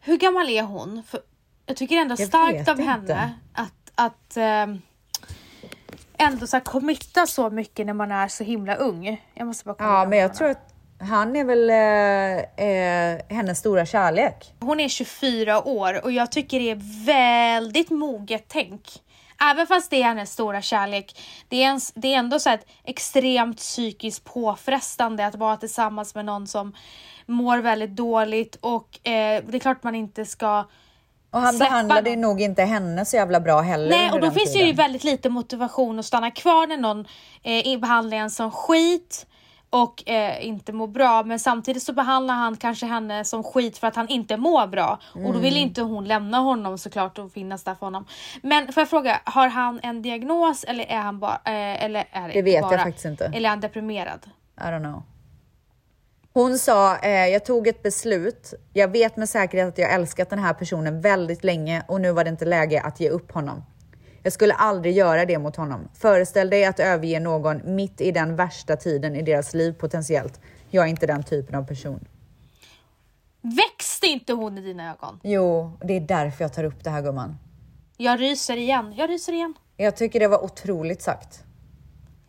[0.00, 1.02] Hur gammal är hon?
[1.08, 1.20] För
[1.66, 2.92] jag tycker ändå Jag starkt av inte.
[2.92, 4.80] henne att, att ehm,
[6.20, 9.22] ändå så här committa så mycket när man är så himla ung.
[9.34, 13.58] Jag måste bara kolla Ja, men jag tror att han är väl eh, eh, hennes
[13.58, 14.54] stora kärlek.
[14.60, 14.66] är.
[14.66, 18.82] Hon är 24 år och jag tycker det är väldigt moget tänk.
[19.50, 21.20] Även fast det är hennes stora kärlek.
[21.48, 26.24] Det är, en, det är ändå så ett extremt psykiskt påfrestande att vara tillsammans med
[26.24, 26.74] någon som
[27.26, 30.64] mår väldigt dåligt och eh, det är klart man inte ska
[31.30, 32.30] Och han Släppa behandlade ju någon.
[32.30, 34.76] nog inte henne så jävla bra heller Nej, och då finns det ju tiden.
[34.76, 37.06] väldigt lite motivation att stanna kvar när någon
[37.42, 39.26] eh, behandlar en som skit
[39.72, 41.22] och eh, inte mår bra.
[41.22, 44.98] Men samtidigt så behandlar han kanske henne som skit för att han inte mår bra.
[45.14, 45.40] Och då Mm.
[45.40, 48.06] vill inte hon lämna honom såklart och finnas där för honom.
[48.42, 51.40] Men får jag fråga, har han en diagnos eller är han bara...
[51.44, 53.24] Eh, eller är det, Det vet jag bara, faktiskt inte.
[53.24, 54.20] Eller är han deprimerad?
[54.58, 55.02] I don't know.
[56.32, 58.54] Hon sa, eh, jag tog ett beslut.
[58.72, 62.24] Jag vet med säkerhet att jag älskat den här personen väldigt länge och nu var
[62.24, 63.64] det inte läge att ge upp honom.
[64.22, 65.88] Jag skulle aldrig göra det mot honom.
[65.94, 70.40] Föreställ dig att överge någon mitt i den värsta tiden i deras liv potentiellt.
[70.70, 72.08] Jag är inte den typen av person.
[73.40, 75.20] Växte inte hon i dina ögon?
[75.22, 77.38] Jo, det är därför jag tar upp det här gumman.
[77.96, 78.94] Jag ryser igen.
[78.96, 79.54] Jag ryser igen.
[79.76, 81.44] Jag tycker det var otroligt sagt.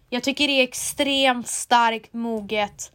[0.09, 2.91] Jag tycker det är extremt starkt moget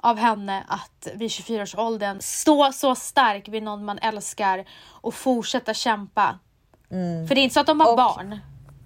[0.00, 6.38] av henne att vid 24-årsåldern stå så stark vid någon man älskar och fortsätta kämpa.
[7.28, 8.38] För det är inte så att de har Och- barn.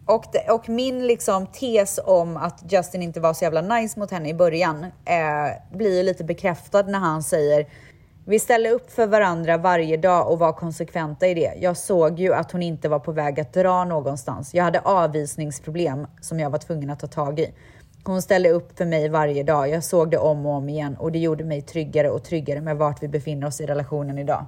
[0.06, 4.10] Och, det, och min liksom tes om att Justin inte var så jävla nice mot
[4.10, 7.66] henne i början eh, blir lite bekräftad när han säger
[8.24, 11.54] vi ställer upp för varandra varje dag och var konsekventa i det.
[11.60, 14.54] Jag såg ju att hon inte var på väg att dra någonstans.
[14.54, 17.54] Jag hade avvisningsproblem som jag var tvungen att ta tag i.
[18.04, 19.68] Hon ställde upp för mig varje dag.
[19.68, 22.76] Jag såg det om och om igen och det gjorde mig tryggare och tryggare med
[22.76, 24.46] vart vi befinner oss i relationen idag.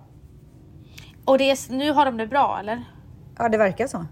[1.24, 2.84] Och det är, nu har de det bra eller?
[3.38, 4.06] Ja, det verkar så.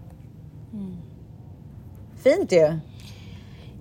[2.23, 2.79] Fint ju.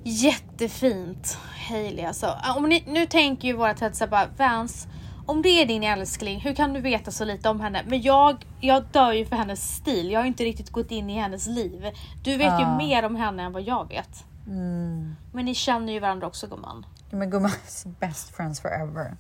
[0.05, 2.35] Jättefint Hailey alltså.
[2.57, 4.87] Om ni, nu tänker ju våra tvättisar bara Vans,
[5.27, 7.83] om det är din älskling, hur kan du veta så lite om henne?
[7.87, 10.11] Men jag, jag dör ju för hennes stil.
[10.11, 11.87] Jag har ju inte riktigt gått in i hennes liv.
[12.25, 12.77] Du vet ju Ja.
[12.79, 14.25] mer om henne än vad jag vet.
[14.45, 16.87] Men ni känner ju varandra också gumman.
[17.11, 17.51] Ja, Men gumman,
[18.01, 19.17] best friends forever.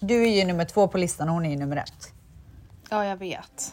[0.00, 2.12] Du är ju nummer två på listan och hon är ju nummer ett.
[2.90, 3.72] Ja, jag vet.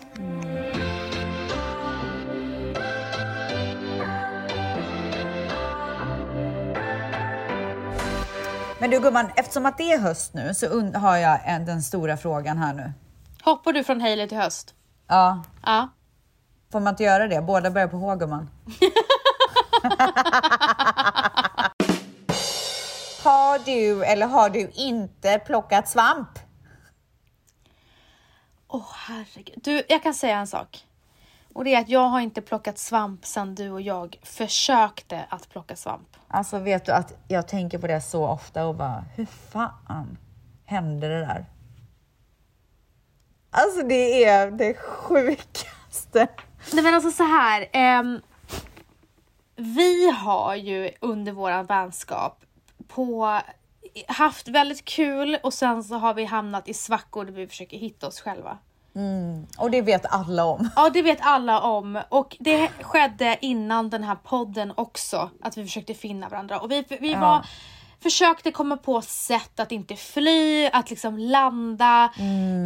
[8.80, 12.17] Men du gumman, eftersom att det är höst nu så har jag en, den stora
[12.17, 12.93] frågan här nu.
[13.43, 14.73] Hoppar du från Hailey till höst?
[15.08, 15.89] Ja, Ja.
[16.71, 17.41] får man inte göra det?
[17.41, 18.49] Båda börjar på H gumman.
[23.24, 26.39] har du eller har du inte plockat svamp?
[28.67, 29.60] Åh herregud.
[29.63, 30.86] Du, jag kan säga en sak.
[31.54, 35.50] Och det är att jag har inte plockat svamp sedan du och jag försökte att
[35.50, 36.08] plocka svamp.
[36.28, 40.17] Alltså vet du att jag tänker på det så ofta och bara, hur fan
[40.65, 41.45] hände det där?
[43.52, 46.28] Alltså det är det sjukaste.
[46.74, 47.67] Nej men alltså så här.
[47.71, 48.21] ehm,
[49.56, 52.41] vi har ju under våran vänskap
[52.88, 53.39] på
[54.08, 58.08] haft väldigt kul och sen så har vi hamnat i svackor där vi försöker hitta
[58.08, 58.58] oss själva.
[59.58, 60.70] Och det vet alla om.
[60.76, 65.63] Ja, det vet alla om och det skedde innan den här podden också att vi
[65.63, 67.46] försökte finna varandra och vi, vi var
[68.00, 72.12] försökte komma på sätt att inte fly, att liksom landa.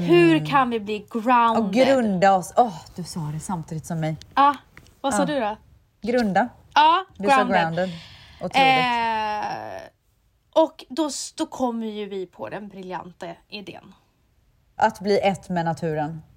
[0.08, 1.88] Hur kan vi bli Och grounded?
[1.88, 2.54] grunda oss.
[2.58, 4.18] Åh, du sa det samtidigt som mig.
[4.36, 4.56] Ja,
[5.02, 5.58] vad sa du då?
[6.02, 6.50] Grunda.
[6.80, 7.90] Ja, Du grounded.
[8.42, 8.56] Otroligt.
[8.56, 9.82] Eh,
[10.54, 13.94] och då, då kommer ju vi på den briljanta idén.
[14.76, 16.22] Att bli ett med naturen.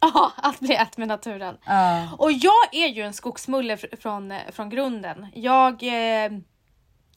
[0.00, 1.56] Ja, att bli ett med naturen.
[1.66, 2.08] Ja.
[2.18, 5.26] Och jag är ju en skogsmulle fr- från, eh, från grunden.
[5.34, 6.30] Jag, eh,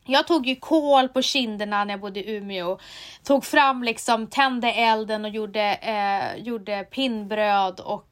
[0.05, 2.77] jag tog ju kol på kinderna när jag bodde i Umeå.
[3.23, 8.07] Tog fram liksom, tände elden och gjorde, eh, gjorde pinnbröd och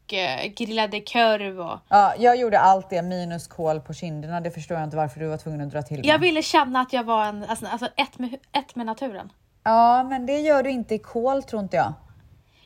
[0.56, 1.60] grillade korv.
[1.60, 1.80] Och...
[1.90, 4.42] Ja, jag gjorde allt det minus kol på kinderna.
[4.42, 6.06] Det förstår jag inte varför du var tvungen att dra till med.
[6.06, 9.32] Jag ville känna att jag var en, alltså, alltså ett, med, ett med naturen.
[9.64, 11.94] Ja, men det gör du inte i kol tror inte jag.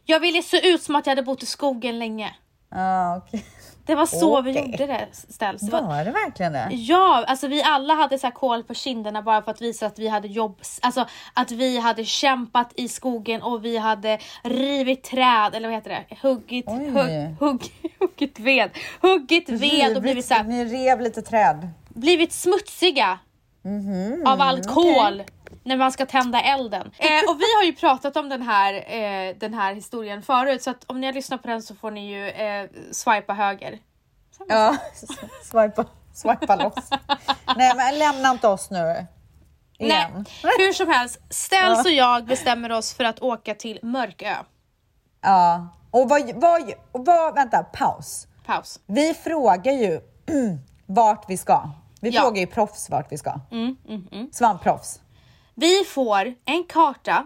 [0.05, 2.35] Jag ville se ut som att jag hade bott i skogen länge.
[2.69, 3.45] Ja, okej.
[3.85, 4.65] Det var så vi Okej.
[4.71, 5.63] gjorde det ställs.
[5.69, 6.67] Var- Var det verkligen det?
[6.71, 9.99] Ja, alltså vi alla hade så här kol på kinderna bara för att visa att
[9.99, 15.55] vi hade jobb, alltså att vi hade kämpat i skogen och vi hade rivit träd,
[15.55, 16.15] eller vad heter det?
[16.21, 18.69] Huggit, hugg, hugg, huggit ved,
[19.01, 21.69] huggit ved och blivit, så här, Ni rev lite träd.
[21.89, 23.19] blivit smutsiga
[24.25, 25.23] av all kol
[25.65, 26.91] när man ska tända elden.
[26.99, 30.69] Eh, och vi har ju pratat om den här, eh, den här historien förut så
[30.69, 33.79] att om ni har lyssnat på den så får ni ju eh, swipa höger.
[34.47, 34.77] Ja,
[35.43, 36.89] swipa, swipa loss.
[37.57, 39.05] Nej, men lämna inte oss nu.
[39.77, 40.25] Igen.
[40.43, 41.19] Nej, hur som helst.
[41.29, 44.35] Ställs och jag bestämmer oss för att åka till Mörkö.
[45.21, 45.67] Ja.
[45.91, 48.27] Och vad, vad, vad, vänta, paus.
[48.45, 48.79] Paus.
[48.85, 49.99] Vi frågar ju
[50.85, 51.69] vart vi ska.
[52.01, 52.21] Vi Ja.
[52.21, 53.39] frågar ju proffs vart vi ska.
[53.51, 54.29] Mm, mm, mm.
[54.33, 54.99] Svampproffs.
[55.55, 57.25] Vi får en karta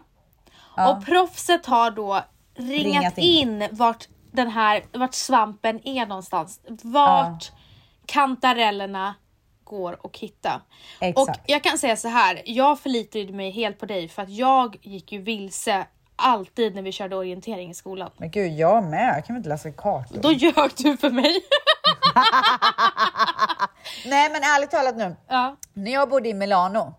[0.87, 2.21] och proffset har då
[2.55, 3.61] ringat, Ringat in.
[3.61, 3.67] in.
[3.71, 6.59] vart den här, vart svampen är någonstans.
[6.83, 7.51] Vart
[8.05, 9.15] kantarellerna
[9.63, 10.61] går att hitta.
[11.01, 11.29] Exakt.
[11.39, 14.77] Och jag kan säga så här, jag förlitade mig helt på dig för att jag
[14.81, 18.11] gick ju vilse alltid när vi körde orientering i skolan.
[18.17, 19.13] Men gud, jag med.
[19.17, 20.19] Jag kan väl inte läsa kartor?
[20.21, 21.35] Då ljög du för mig.
[24.05, 25.15] Nej, men ärligt talat nu.
[25.27, 25.55] ja.
[25.73, 26.93] När jag bodde i Milano,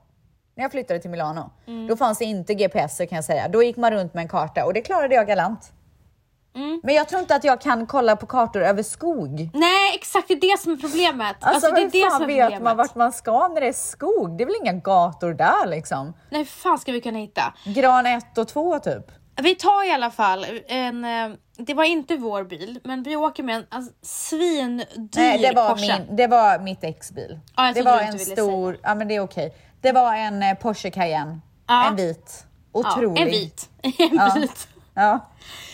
[0.60, 1.86] när jag flyttade till Milano, Mm.
[1.86, 3.48] då fanns det inte GPS kan jag säga.
[3.48, 5.72] Då gick man runt med en karta och det klarade jag galant.
[6.54, 6.80] Mm.
[6.84, 9.50] Men jag tror inte att jag kan kolla på kartor över skog.
[9.54, 11.36] Nej exakt, det är det som är problemet.
[11.40, 12.62] Alltså, Alltså, det är det som är vet problemet.
[12.62, 14.36] man vart man ska när det är skog?
[14.36, 16.14] Det är väl inga gator där liksom?
[16.30, 17.54] Nej hur fan ska vi kunna hitta?
[17.64, 19.04] Gran 1 och 2 typ.
[19.42, 23.42] Vi tar i alla fall en, eh, det var inte vår bil, men vi åker
[23.42, 25.98] med en alltså, svindyr Nej, det var, Porsche.
[26.06, 27.40] min, det var mitt ex-bil.
[27.56, 29.54] Ja, jag det var en stor, ja men det är okej.
[29.80, 31.40] Det var en eh, Porsche Cayenne.
[31.66, 31.88] Ja.
[31.88, 32.46] En vit.
[32.72, 33.20] ja, Otrolig.
[33.22, 33.68] en vit.
[33.82, 34.32] en Ja.
[34.34, 34.68] vit.
[34.94, 35.20] Ja,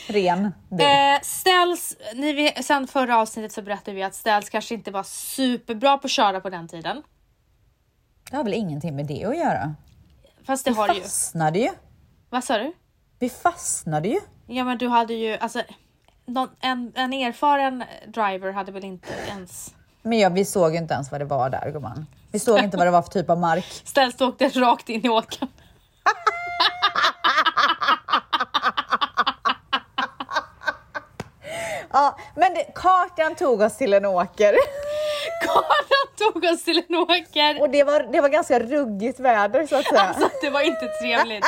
[0.08, 0.80] ren bil.
[0.86, 5.02] Eh, Ställs, ni vet, sen förra avsnittet så berättade vi att Ställs kanske inte var
[5.02, 7.02] superbra på att köra på den tiden.
[8.30, 9.74] Det har väl ingenting med det att göra?
[10.46, 11.00] Fast det Vi har det ju.
[11.00, 11.70] fastnade ju.
[12.30, 12.72] Vad sa du?
[13.18, 14.18] Vi fastnade ju.
[14.46, 15.62] Ja men du hade ju, alltså
[16.26, 19.74] någon, en, en erfaren driver hade väl inte ens...
[20.02, 22.06] Men ja, vi såg ju inte ens vad det var där gumman.
[22.36, 23.64] Vi såg inte vad det var för typ av mark.
[23.84, 25.48] Ställs åkte rakt in i åkern.
[31.92, 34.54] Ja, men det, kartan tog oss till en åker.
[35.44, 37.60] Kartan tog oss till en åker.
[37.60, 40.00] Och det var, det var ganska ruggigt väder så att säga.
[40.00, 41.44] Alltså det var inte trevligt.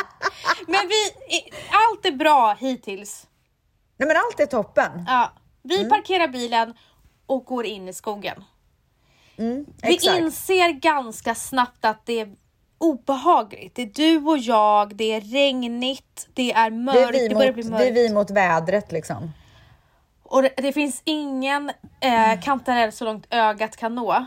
[0.66, 1.12] Men vi,
[1.70, 3.26] allt är bra hittills.
[3.96, 5.04] Nej men allt är toppen.
[5.08, 5.88] Ja, vi Mm.
[5.90, 6.74] parkerar bilen
[7.26, 8.44] och går in i skogen.
[9.38, 10.18] Vi Exakt.
[10.18, 12.34] inser ganska snabbt att det är
[12.78, 13.74] obehagligt.
[13.74, 17.34] Det är du och jag, det är regnigt, det är Det mörkt, är, det, vi
[17.34, 19.32] börjar mot, bli det är vi mot vädret liksom.
[20.22, 22.30] Och det, det finns ingen Mm.
[22.38, 24.26] eh, kantarell så långt ögat kan nå.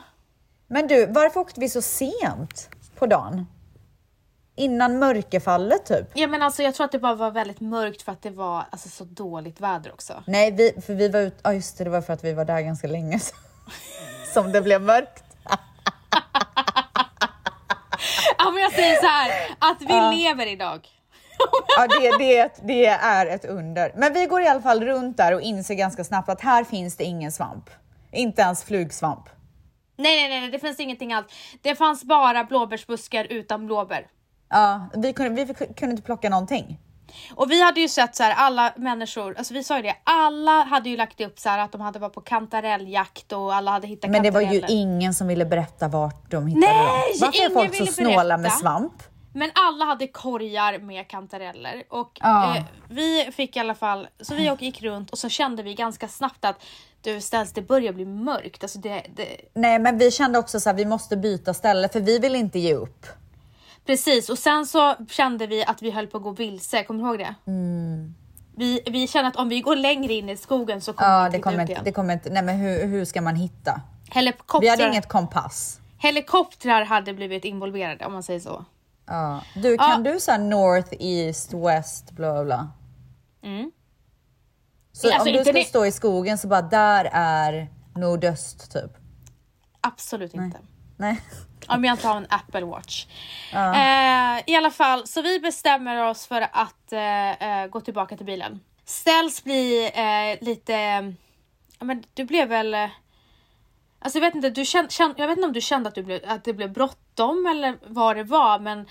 [0.68, 3.48] Men du, varför åkte vi så sent på dagen?
[4.56, 6.08] Innan mörkerfallet typ?
[6.14, 8.64] Ja, men alltså, jag tror att det bara var väldigt mörkt för att det var
[8.70, 10.24] alltså, så dåligt väder också.
[10.28, 12.46] Nej, vi, för vi var ute, ja just det, det var för att vi var
[12.46, 13.36] där ganska länge så-
[14.34, 15.24] som det blev mörkt.
[18.38, 20.88] Ja, men jag säger så här, att vi lever idag.
[21.78, 23.92] Ja, det, det, det är ett under.
[23.96, 26.98] Men vi går i alla fall runt där och inser ganska snabbt att här finns
[26.98, 27.70] det ingen svamp.
[28.12, 29.30] Inte ens flugsvamp.
[29.98, 31.28] Nej, nej, nej, det finns ingenting alls.
[31.62, 34.08] Det fanns bara blåbärsbuskar utan blåbär.
[34.50, 36.80] Ja, vi kunde, vi kunde inte plocka någonting.
[37.36, 40.64] Och vi hade ju sett så här alla människor, alltså vi sa ju det, alla
[40.64, 43.88] hade ju lagt upp så här att de hade varit på kantarelljakt och alla hade
[43.88, 46.86] hittat Men det var ju ingen som ville berätta vart de hittade Nej,
[47.20, 47.20] dem.
[47.22, 48.56] Varför är folk så snåla med berätta.
[48.58, 48.94] svamp?
[49.34, 52.58] Men alla hade korgar med kantareller och Ja.
[52.58, 56.08] eh, vi fick i alla fall, så vi gick runt och så kände vi ganska
[56.08, 56.64] snabbt att
[57.02, 58.64] du ställs det börjar bli mörkt.
[58.64, 62.00] Alltså det, det, Nej, men vi kände också så här, vi måste byta ställe för
[62.00, 63.06] vi vill inte ge upp.
[63.92, 67.08] Precis och sen så kände vi att vi höll på att gå vilse, kommer du
[67.10, 67.36] ihåg det?
[68.56, 71.24] Vi, vi kände att om vi går längre in i skogen så kommer Mm.
[71.24, 73.82] Ja, vi det kommer inte, det kommer inte, nej men hur, hur ska man hitta?
[74.12, 75.80] Helikoptrar, Vi hade inget kompass.
[75.98, 78.66] helikoptrar hade blivit involverade om man säger så.
[79.08, 79.42] Ja.
[79.56, 80.12] Du, kan Ja.
[80.14, 82.70] du säga north, east, west, bla bla?
[83.44, 83.72] Mm.
[84.92, 88.92] Så Alltså, om du ska det- stå i skogen så bara där är nordöst typ?
[89.82, 90.58] Absolut inte.
[90.98, 91.22] Nej.
[91.68, 93.06] Om jag inte har en Apple Watch.
[93.54, 98.26] Eh, I alla fall, så vi bestämmer oss för att eh, eh, gå tillbaka till
[98.26, 98.60] bilen.
[98.86, 100.74] Ställs blir eh, lite...
[101.80, 102.74] Ja, men du blev väl...
[104.00, 106.04] Alltså jag vet inte, du känn, känn, jag vet inte om du kände att, du
[106.04, 108.86] blev, att det blev bråttom eller vad det var, men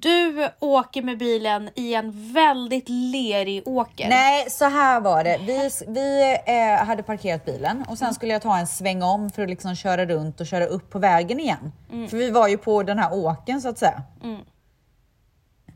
[0.00, 4.08] du åker med bilen i en väldigt lerig åker.
[4.08, 5.38] Nej, så här var det.
[5.46, 9.42] Vi, vi eh, hade parkerat bilen och sen skulle jag ta en sväng om för
[9.42, 11.72] att liksom köra runt och köra upp på vägen igen.
[12.08, 14.02] För vi var ju på den här åken så att säga.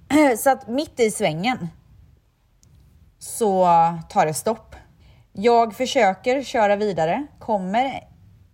[0.38, 1.68] Så att mitt i svängen
[3.18, 3.66] så
[4.08, 4.76] tar det stopp.
[5.32, 8.08] Jag försöker köra vidare, kommer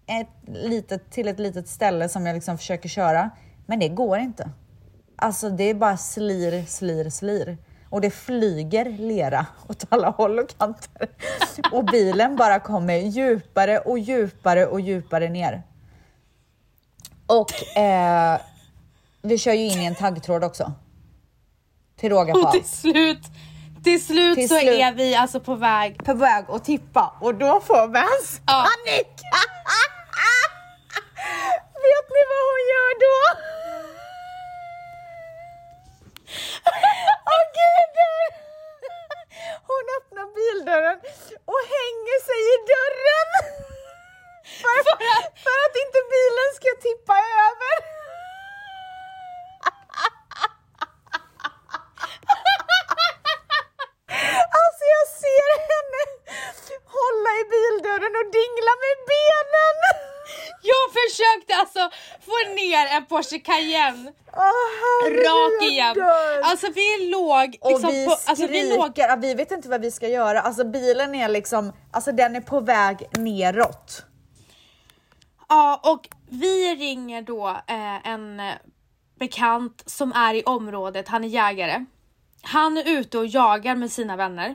[0.07, 3.31] ett litet, till ett litet ställe som jag liksom försöker köra,
[3.67, 4.51] men det går inte.
[5.25, 7.59] Alltså det är bara slir, slir, slir.
[7.91, 11.09] Och det flyger lera åt alla håll och kanter.
[11.73, 15.63] Och bilen bara kommer djupare och djupare och djupare ner.
[17.27, 18.41] Och eh,
[19.23, 20.73] vi kör ju in i en taggtråd också.
[21.97, 22.69] Till råga på Och till allt.
[22.69, 23.23] slut,
[23.85, 24.81] till slut Till så slut.
[24.81, 26.05] är vi alltså på väg.
[26.05, 28.67] På väg att tippa och då får Vans Ja.
[28.69, 29.09] panik.
[31.85, 33.17] Vet ni vad hon gör då?
[37.33, 37.97] Åh gud!
[39.71, 40.99] Hon öppnar bildörren
[41.53, 43.31] och hänger sig i dörren.
[44.61, 44.79] För,
[45.45, 47.17] för att inte bilen ska tippa
[47.47, 47.77] över.
[54.59, 56.03] Alltså jag ser henne
[56.97, 60.14] hålla i bildörren och dingla med benen.
[60.67, 61.91] Jag försökte alltså
[62.21, 65.95] få ner en Porsche Cayenne herregud, rak igen.
[65.95, 66.41] dör.
[66.43, 69.91] Alltså vi låg och liksom vi på, alltså vi låg, vi vet inte vad vi
[69.91, 70.41] ska göra.
[70.41, 74.05] Alltså bilen är liksom, alltså den är på väg neråt.
[75.49, 78.55] ja och vi ringer då eh, en eh,
[79.19, 81.85] bekant som är i området, han är jägare.
[82.43, 84.55] Han är ute och jagar med sina vänner.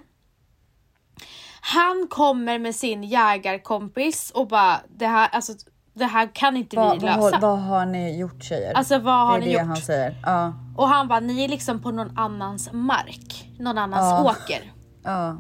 [1.62, 5.54] Han kommer med sin jägarkompis och bara det här, alltså,
[6.00, 7.20] det här kan inte vi Vad, lösa.
[7.20, 8.74] vad, vad har ni gjort tjejer?
[8.74, 9.68] Alltså vad har det är ni det gjort?
[9.68, 10.16] han säger.
[10.24, 14.32] Ja, Och han bara, ni är liksom på någon annans mark, någon annans Ja.
[14.32, 14.72] åker.
[15.04, 15.38] ja.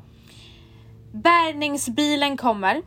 [1.13, 2.81] Bärgningsbilen kommer.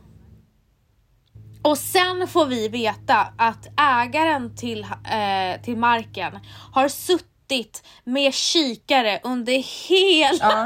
[1.61, 6.39] Och sen får vi veta att ägaren till, eh, till marken
[6.73, 9.53] har suttit med kikare under
[9.89, 10.65] hela,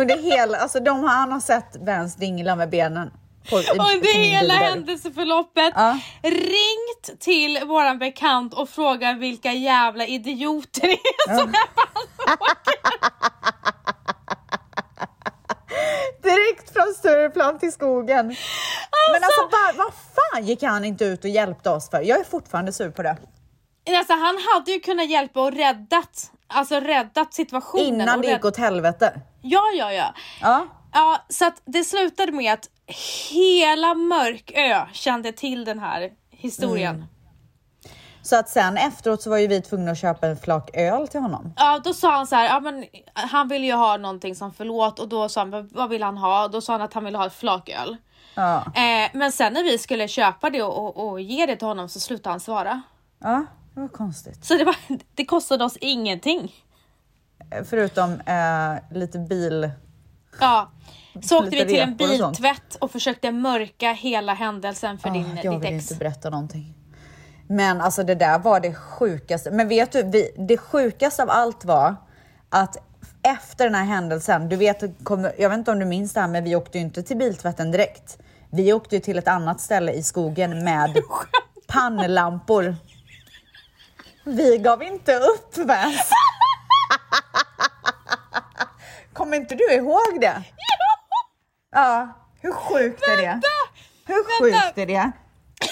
[0.00, 3.10] Under hela, alltså de har, han har sett Vans dingla med benen.
[3.50, 5.72] Under hela händelseförloppet.
[5.76, 5.98] Ja.
[6.22, 11.52] Ringt till våran bekant och frågat vilka jävla idioter det är som
[16.22, 18.26] Direkt från Stureplan till skogen.
[19.12, 22.00] Men alltså bara, vad fan gick han inte ut och hjälpte oss för?
[22.00, 23.16] Jag är fortfarande sur på det.
[23.98, 27.86] Alltså han hade ju kunnat hjälpa och räddat, alltså räddat situationen.
[27.86, 29.20] Innan det gick åt helvete.
[29.42, 30.14] Ja, ja, ja.
[30.40, 30.66] Ja.
[30.94, 32.68] Ja, så att det slutade med att
[33.30, 36.94] hela Mörkö kände till den här historien.
[36.94, 37.06] Mm.
[38.22, 41.20] Så att sen efteråt så var ju vi tvungna att köpa en flak öl till
[41.20, 41.52] honom.
[41.56, 44.98] Ja, då sa han så här, ja men han ville ju ha någonting som förlåt
[44.98, 46.48] och då sa han, "Vad- vill han ha?
[46.48, 47.96] Då sa han att han ville ha ett flaköl.
[48.34, 48.56] Ja.
[48.74, 51.88] Eh, men sen när vi skulle köpa det och, och, och ge det till honom
[51.88, 52.82] så slutade han svara.
[53.18, 54.44] Ja, det var konstigt.
[54.44, 54.76] Så det, var,
[55.14, 56.52] det kostade oss ingenting.
[57.70, 59.70] Förutom eh, lite bil...
[60.40, 60.70] Ja.
[61.22, 65.12] Så åkte vi till en repor och biltvätt och försökte mörka hela händelsen för Ah,
[65.12, 65.90] din, jag ditt vill ex.
[65.90, 66.74] inte berätta någonting.
[67.48, 69.50] Men alltså det där var det sjukaste.
[69.50, 71.96] Men vet du, vi, det sjukaste av allt var
[72.48, 72.76] att
[73.22, 74.82] efter den här händelsen, du vet,
[75.38, 77.70] jag vet inte om du minns det här, men vi åkte ju inte till biltvätten
[77.70, 78.18] direkt.
[78.50, 80.96] Vi åkte ju till ett annat ställe i skogen med
[81.66, 82.76] pannlampor.
[84.24, 86.10] Vi gav inte upp Vans.
[89.12, 90.42] Kommer inte du ihåg det?
[91.74, 92.08] Ja,
[92.40, 93.40] hur sjukt är det?
[94.06, 94.60] Hur Vänta.
[94.66, 95.12] sjukt är det?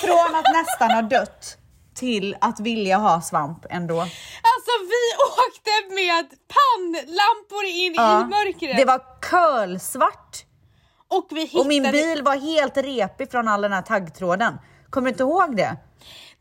[0.00, 1.56] Från att nästan ha dött
[1.94, 4.00] till att vilja ha svamp ändå.
[4.00, 8.76] Alltså vi åkte med pannlampor in Ja, i mörkret.
[8.76, 10.44] Det var kölsvart
[11.08, 11.60] och vi hittade...
[11.60, 14.58] och min bil var helt repig från all den här taggtråden.
[14.90, 15.76] Kommer du inte ihåg det?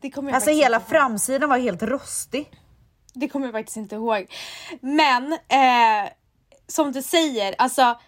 [0.00, 0.86] det kommer jag Alltså hela ihåg.
[0.88, 2.50] framsidan var helt rostig.
[3.14, 4.26] Det kommer jag faktiskt inte ihåg.
[4.80, 6.10] Men eh,
[6.70, 7.98] som du säger, alltså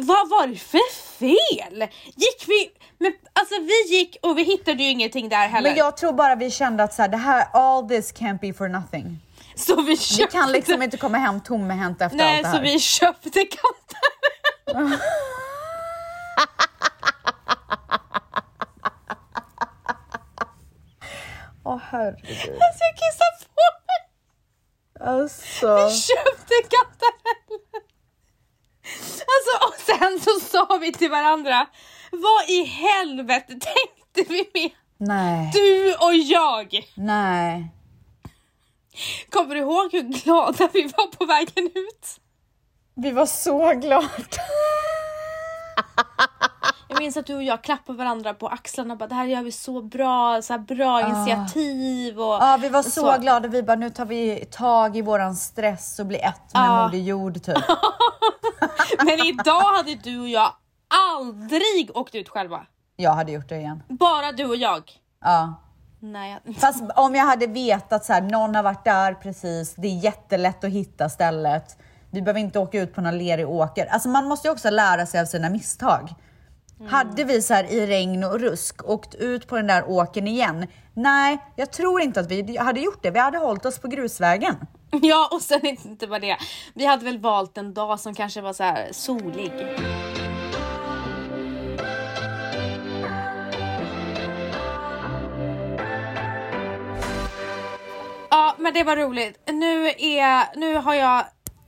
[0.00, 1.88] vad var det för fel?
[2.04, 2.70] Gick vi...
[2.98, 5.70] Men, alltså vi gick och vi hittade ju ingenting där heller.
[5.70, 8.52] Men jag tror bara vi kände att så här, det här, all this can't be
[8.52, 9.20] for nothing.
[9.56, 12.56] Så vi Vi köpte, kan liksom inte komma hem tomhänta efter nej, allt det så
[12.56, 12.62] här.
[12.62, 15.00] vi köpte kantareller.
[21.64, 22.58] Åh herregud.
[22.62, 24.00] Alltså jag kissar på mig.
[25.08, 25.86] Alltså.
[25.86, 27.63] Vi köpte kantareller.
[28.84, 31.66] Alltså och sen så sa vi till varandra,
[32.10, 34.70] vad i helvete tänkte vi med?
[34.98, 35.50] Nej.
[35.52, 36.88] Du och jag!
[36.94, 37.70] Nej.
[39.30, 42.20] Kommer du ihåg hur glada vi var på vägen ut?
[42.94, 44.08] Vi var så glada.
[46.94, 49.42] Jag minns att du och jag klappade varandra på axlarna och bara det här gör
[49.42, 53.16] vi så bra, så bra initiativ och Ja, vi var så, så.
[53.20, 53.48] glada.
[53.48, 56.84] Vi bara, nu tar vi tag i våran stress och blir ett med Ja.
[56.84, 57.56] Moder Jord typ.
[59.04, 60.52] Men idag hade du och jag
[61.18, 62.66] aldrig åkt ut själva.
[62.96, 63.82] Jag hade gjort det igen.
[63.88, 64.82] Bara du och jag.
[65.24, 65.54] Ja.
[66.00, 69.88] Nej, jag- Fast om jag hade vetat så här, någon har varit där precis, det
[69.88, 71.76] är jättelätt att hitta stället.
[72.10, 73.86] Vi behöver inte åka ut på någon lerig åker.
[73.86, 76.14] Alltså man måste ju också lära sig av sina misstag.
[76.80, 76.92] Mm.
[76.92, 80.66] Hade vi så här i regn och rusk åkt ut på den där åkern igen?
[80.94, 83.10] Nej, jag tror inte att vi hade gjort det.
[83.10, 84.54] Vi hade hållit oss på grusvägen.
[85.02, 86.36] Ja, och sen inte bara det.
[86.74, 89.52] Vi hade väl valt en dag som kanske var så här solig.
[98.30, 99.50] Ja, men det var roligt.
[99.52, 101.24] Nu, är, nu har jag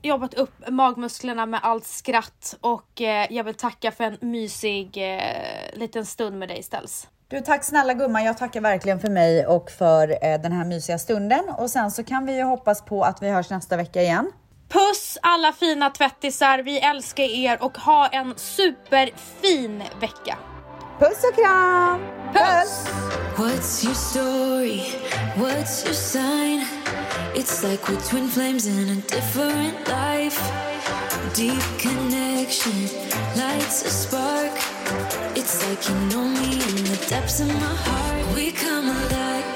[0.07, 5.79] jobbat upp magmusklerna med allt skratt och eh, jag vill tacka för en mysig eh,
[5.79, 7.09] liten stund med dig Ställs.
[7.29, 8.25] Du, tack snälla gumman.
[8.25, 11.45] Jag tackar verkligen för mig och för eh, den här mysiga stunden.
[11.59, 14.33] Och sen så kan vi ju hoppas på att vi hörs nästa vecka igen.
[14.69, 20.39] Puss alla fina tvättisar, vi älskar er och ha en superfin vecka.
[20.99, 22.01] Puss och kram!
[22.33, 22.87] Puss!
[23.37, 24.81] What's your story?
[25.37, 26.65] What's your sign?
[27.35, 30.41] It's like we're twin flames in a different life.
[31.35, 32.89] Deep connection
[33.37, 34.53] lights a spark.
[35.37, 38.35] It's like you know me in the depths of my heart.
[38.35, 39.56] We come alive.